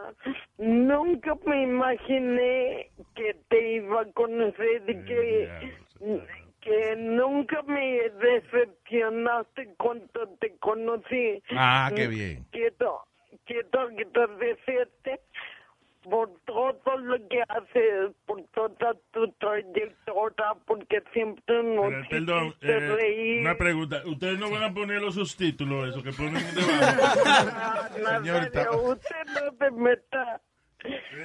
[0.57, 5.49] nunca me imaginé que te iba a conocer y que,
[6.59, 11.41] que nunca me decepcionaste cuando te conocí.
[11.51, 12.45] Ah, qué bien.
[12.51, 13.05] Quiero,
[13.45, 15.21] quiero, quiero decirte
[16.09, 22.71] por todo lo que haces, por toda tu trayectoria, porque siempre nos Pero, perdón, hiciste
[22.77, 23.41] eh, reír.
[23.41, 24.01] una pregunta.
[24.05, 27.19] ¿Ustedes no van a poner los subtítulos, eso que ponen debajo?
[28.03, 30.41] Nazario, usted no se meta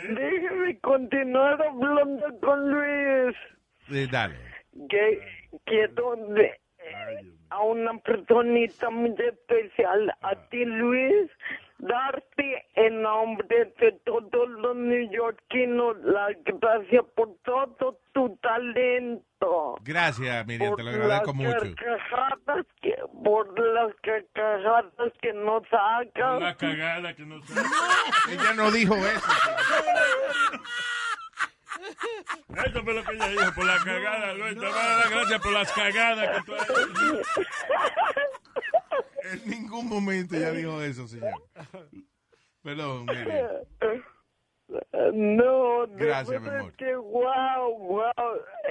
[0.09, 3.37] déjeme continuar hablando con Luis.
[3.91, 4.37] Eh, dale.
[4.89, 5.21] Que
[5.67, 6.59] quiero de-
[7.51, 11.31] a una personita muy especial, a ti Luis,
[11.83, 19.77] darte en nombre de todos los neoyorquinos las gracias por todo tu talento.
[19.83, 21.75] Gracias, Miriam, por te lo agradezco las mucho.
[22.81, 26.41] que, por las carcajadas que nos sacas.
[26.41, 27.37] La cagada que no
[28.31, 29.33] Ella no dijo eso.
[32.65, 34.55] Eso fue lo que ella dijo, por la cagada, Luis.
[34.55, 37.23] Te voy a dar las gracias por las cagadas que tú has hecho.
[39.25, 41.33] En ningún momento ella dijo eso, señor.
[42.63, 43.49] Perdón, Miriam.
[45.13, 46.73] No, Gracias, mi amor.
[46.77, 48.13] que wow, wow,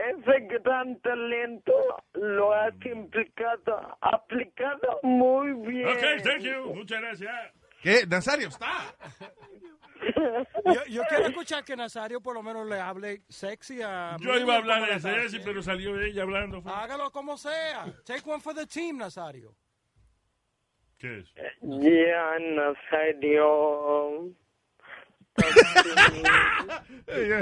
[0.09, 1.73] ese gran talento
[2.13, 5.87] lo has implicado, aplicado muy bien.
[5.89, 6.73] Ok, thank you.
[6.73, 7.31] Muchas gracias.
[7.83, 8.07] ¿Qué?
[8.07, 8.95] Nazario, está.
[10.65, 14.17] Yo, yo quiero escuchar que Nazario por lo menos le hable sexy a...
[14.19, 14.99] Yo iba a hablar de.
[14.99, 16.63] Ceci, pero salió ella hablando.
[16.65, 17.85] Hágalo como sea.
[18.03, 19.55] Take one for the team, Nazario.
[21.01, 21.25] ¿Qué es?
[21.63, 24.31] Ya, Nazario.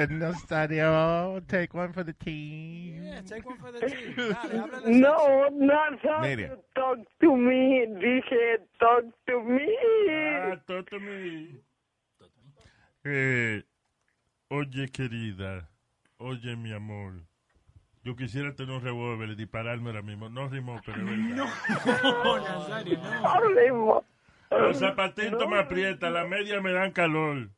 [0.09, 3.03] Nazario, take one for the team.
[3.03, 4.13] Yeah, take one for the team.
[4.15, 5.17] Dale, No,
[5.49, 5.65] sexy.
[5.65, 6.57] Nazario, Miriam.
[6.75, 7.85] talk to me.
[8.01, 9.67] Dije, talk to me.
[10.09, 11.55] Ah, talk to me.
[13.05, 13.61] Eh,
[14.51, 15.67] oye, querida.
[16.19, 17.13] Oye, mi amor.
[18.09, 20.29] Yo quisiera tener un revólver y dispararme ahora mismo.
[20.29, 21.45] No rimó, pero es verdad.
[22.23, 23.29] No, Nazario, no.
[23.29, 24.03] Hablemos.
[24.49, 27.51] Los zapatitos me aprietan, las medias me dan calor.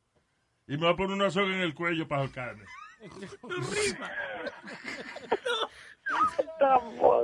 [0.68, 2.64] Y me voy a poner una soga en el cuello para ahorcarme.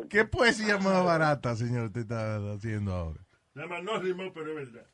[0.08, 3.20] ¿Qué poesía más barata, señor, te está haciendo ahora?
[3.52, 4.88] Nada más no rimó, pero es verdad.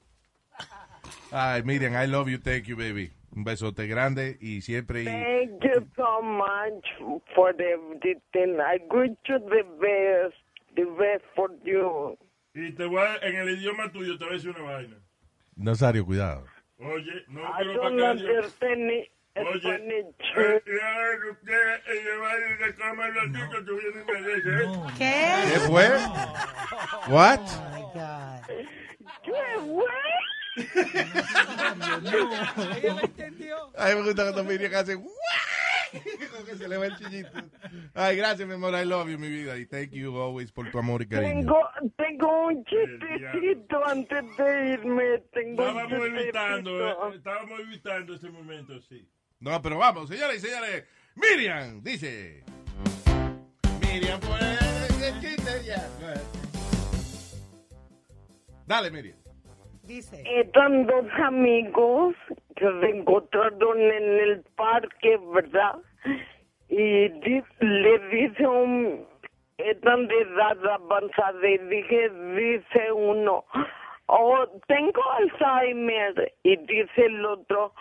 [1.31, 3.13] Ay, Miriam, I love you, thank you, baby.
[3.37, 5.03] Un besote grande y siempre...
[5.03, 6.85] y- Thank you so much
[7.35, 8.61] for everything.
[8.61, 10.37] I wish you the best,
[10.77, 12.17] the best for you.
[12.55, 14.97] Y te voy a, en el idioma tuyo te voy a decir una vaina.
[15.57, 16.47] Nazario, cuidado.
[16.79, 19.09] Oye, no quiero para it.
[19.37, 19.61] Oye.
[24.97, 25.15] ¿Qué?
[25.53, 25.89] ¿Qué fue?
[27.09, 27.41] What?
[27.41, 28.41] Oh my God.
[29.25, 29.85] ¿Qué fue?
[30.57, 33.57] Ella lo entendió.
[33.77, 34.95] A mí me gusta cuando Miriam hace...
[34.97, 37.31] Como que se le va el chillito.
[37.95, 38.75] Ay, gracias, mi amor.
[38.75, 39.57] I love you, mi vida.
[39.57, 41.33] Y thank you always por tu amor y cariño.
[41.35, 41.57] Tengo,
[41.97, 45.19] tengo un chistecito antes de irme.
[45.33, 47.13] Tengo un Estábamos evitando, chistecito.
[47.13, 49.09] eh, estábamos evitando este momento, sí.
[49.39, 50.85] No, pero vamos, señores y señores.
[51.15, 52.43] Miriam dice...
[53.81, 55.89] Miriam, pues, el chiste ya.
[58.67, 59.17] Dale, Miriam.
[59.87, 60.23] Dice.
[60.27, 62.15] Eran dos amigos
[62.57, 65.77] que se encontraron en el parque, ¿verdad?
[66.69, 69.07] Y di- le dice un...
[69.59, 73.45] Eran de edad avanzada y dije, dice uno,
[74.07, 76.33] oh, tengo Alzheimer.
[76.43, 77.73] Y dice el otro,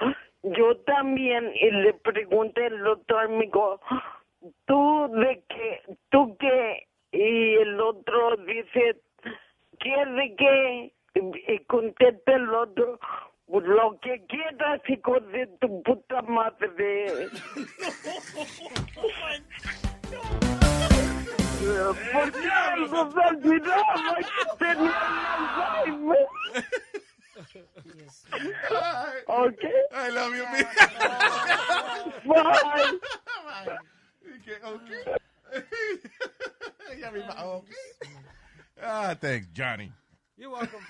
[0.43, 1.51] yo también.
[1.55, 3.79] Y le pregunta el otro amigo,
[4.65, 5.81] ¿tú de qué?
[6.09, 6.87] ¿Tú qué?
[7.11, 8.97] Y el otro dice,
[9.79, 10.91] ¿qué de qué?
[11.15, 12.99] Y contesta el otro,
[13.47, 17.29] lo que quieras, hijo de tu puta madre.
[22.11, 22.49] ¿Por qué
[22.89, 24.99] no se olvidaba que tenía
[25.77, 26.27] Alzheimer?
[29.27, 29.63] Ok.
[29.91, 30.45] I love you.
[32.25, 33.79] Bye.
[34.21, 34.89] Y que, ok.
[36.91, 37.69] Ella misma, ok.
[38.81, 39.91] Ah, thanks, Johnny.
[40.37, 40.79] You're welcome.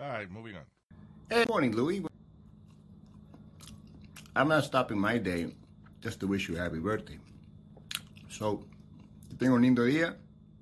[0.00, 0.62] All right, moving on.
[1.28, 2.04] Hey, morning, Louis.
[4.36, 5.48] I'm not stopping my day
[6.00, 7.18] just to wish you a happy birthday.
[8.28, 8.64] So,
[9.28, 10.14] que tengo un lindo día.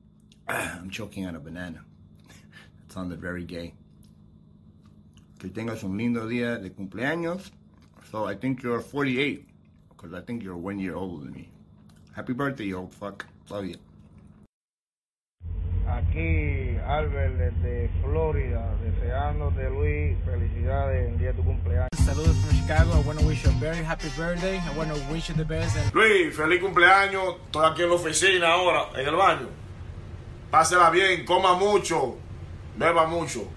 [0.49, 1.85] I'm choking on a banana.
[2.89, 3.75] That sounded very gay.
[5.39, 7.51] Que tengas un lindo día de cumpleaños.
[8.11, 9.47] So, I think you're 48,
[9.91, 11.51] because I think you're one year older than me.
[12.15, 13.27] Happy birthday, you old fuck.
[13.51, 13.77] Love you.
[15.97, 21.89] Aquí, Albert, desde Florida, deseándote, Luis, felicidades en el día de tu cumpleaños.
[22.05, 22.93] Saludos from Chicago.
[22.93, 24.59] I want to wish you a very happy birthday.
[24.59, 25.75] I want to wish you the best.
[25.79, 27.37] And Luis, feliz cumpleaños.
[27.47, 29.49] Estoy aquí en la oficina ahora, en el baño.
[30.51, 32.19] Pásela bien, coma mucho,
[32.77, 33.49] beba mucho.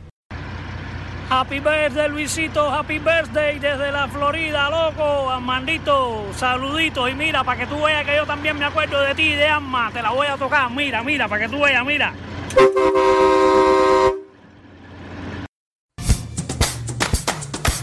[1.30, 2.72] Happy birthday, Luisito.
[2.72, 5.30] Happy birthday desde la Florida, loco.
[5.30, 7.12] Armandito, saluditos.
[7.12, 9.92] Y mira, para que tú veas que yo también me acuerdo de ti de Alma.
[9.94, 10.72] Te la voy a tocar.
[10.72, 12.14] Mira, mira, para que tú veas, mira.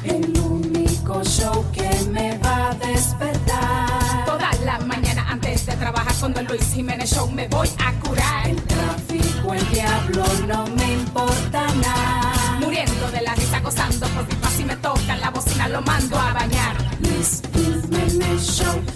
[0.05, 4.25] El único show que me va a despertar.
[4.27, 8.49] Toda la mañana antes de trabajar con Don Luis Jiménez Show me voy a curar.
[8.49, 12.59] El tráfico, el diablo, no me importa nada.
[12.61, 16.77] Muriendo de la risa, gozando, porque si me toca la bocina lo mando a bañar.
[17.01, 18.96] Luis Jiménez Show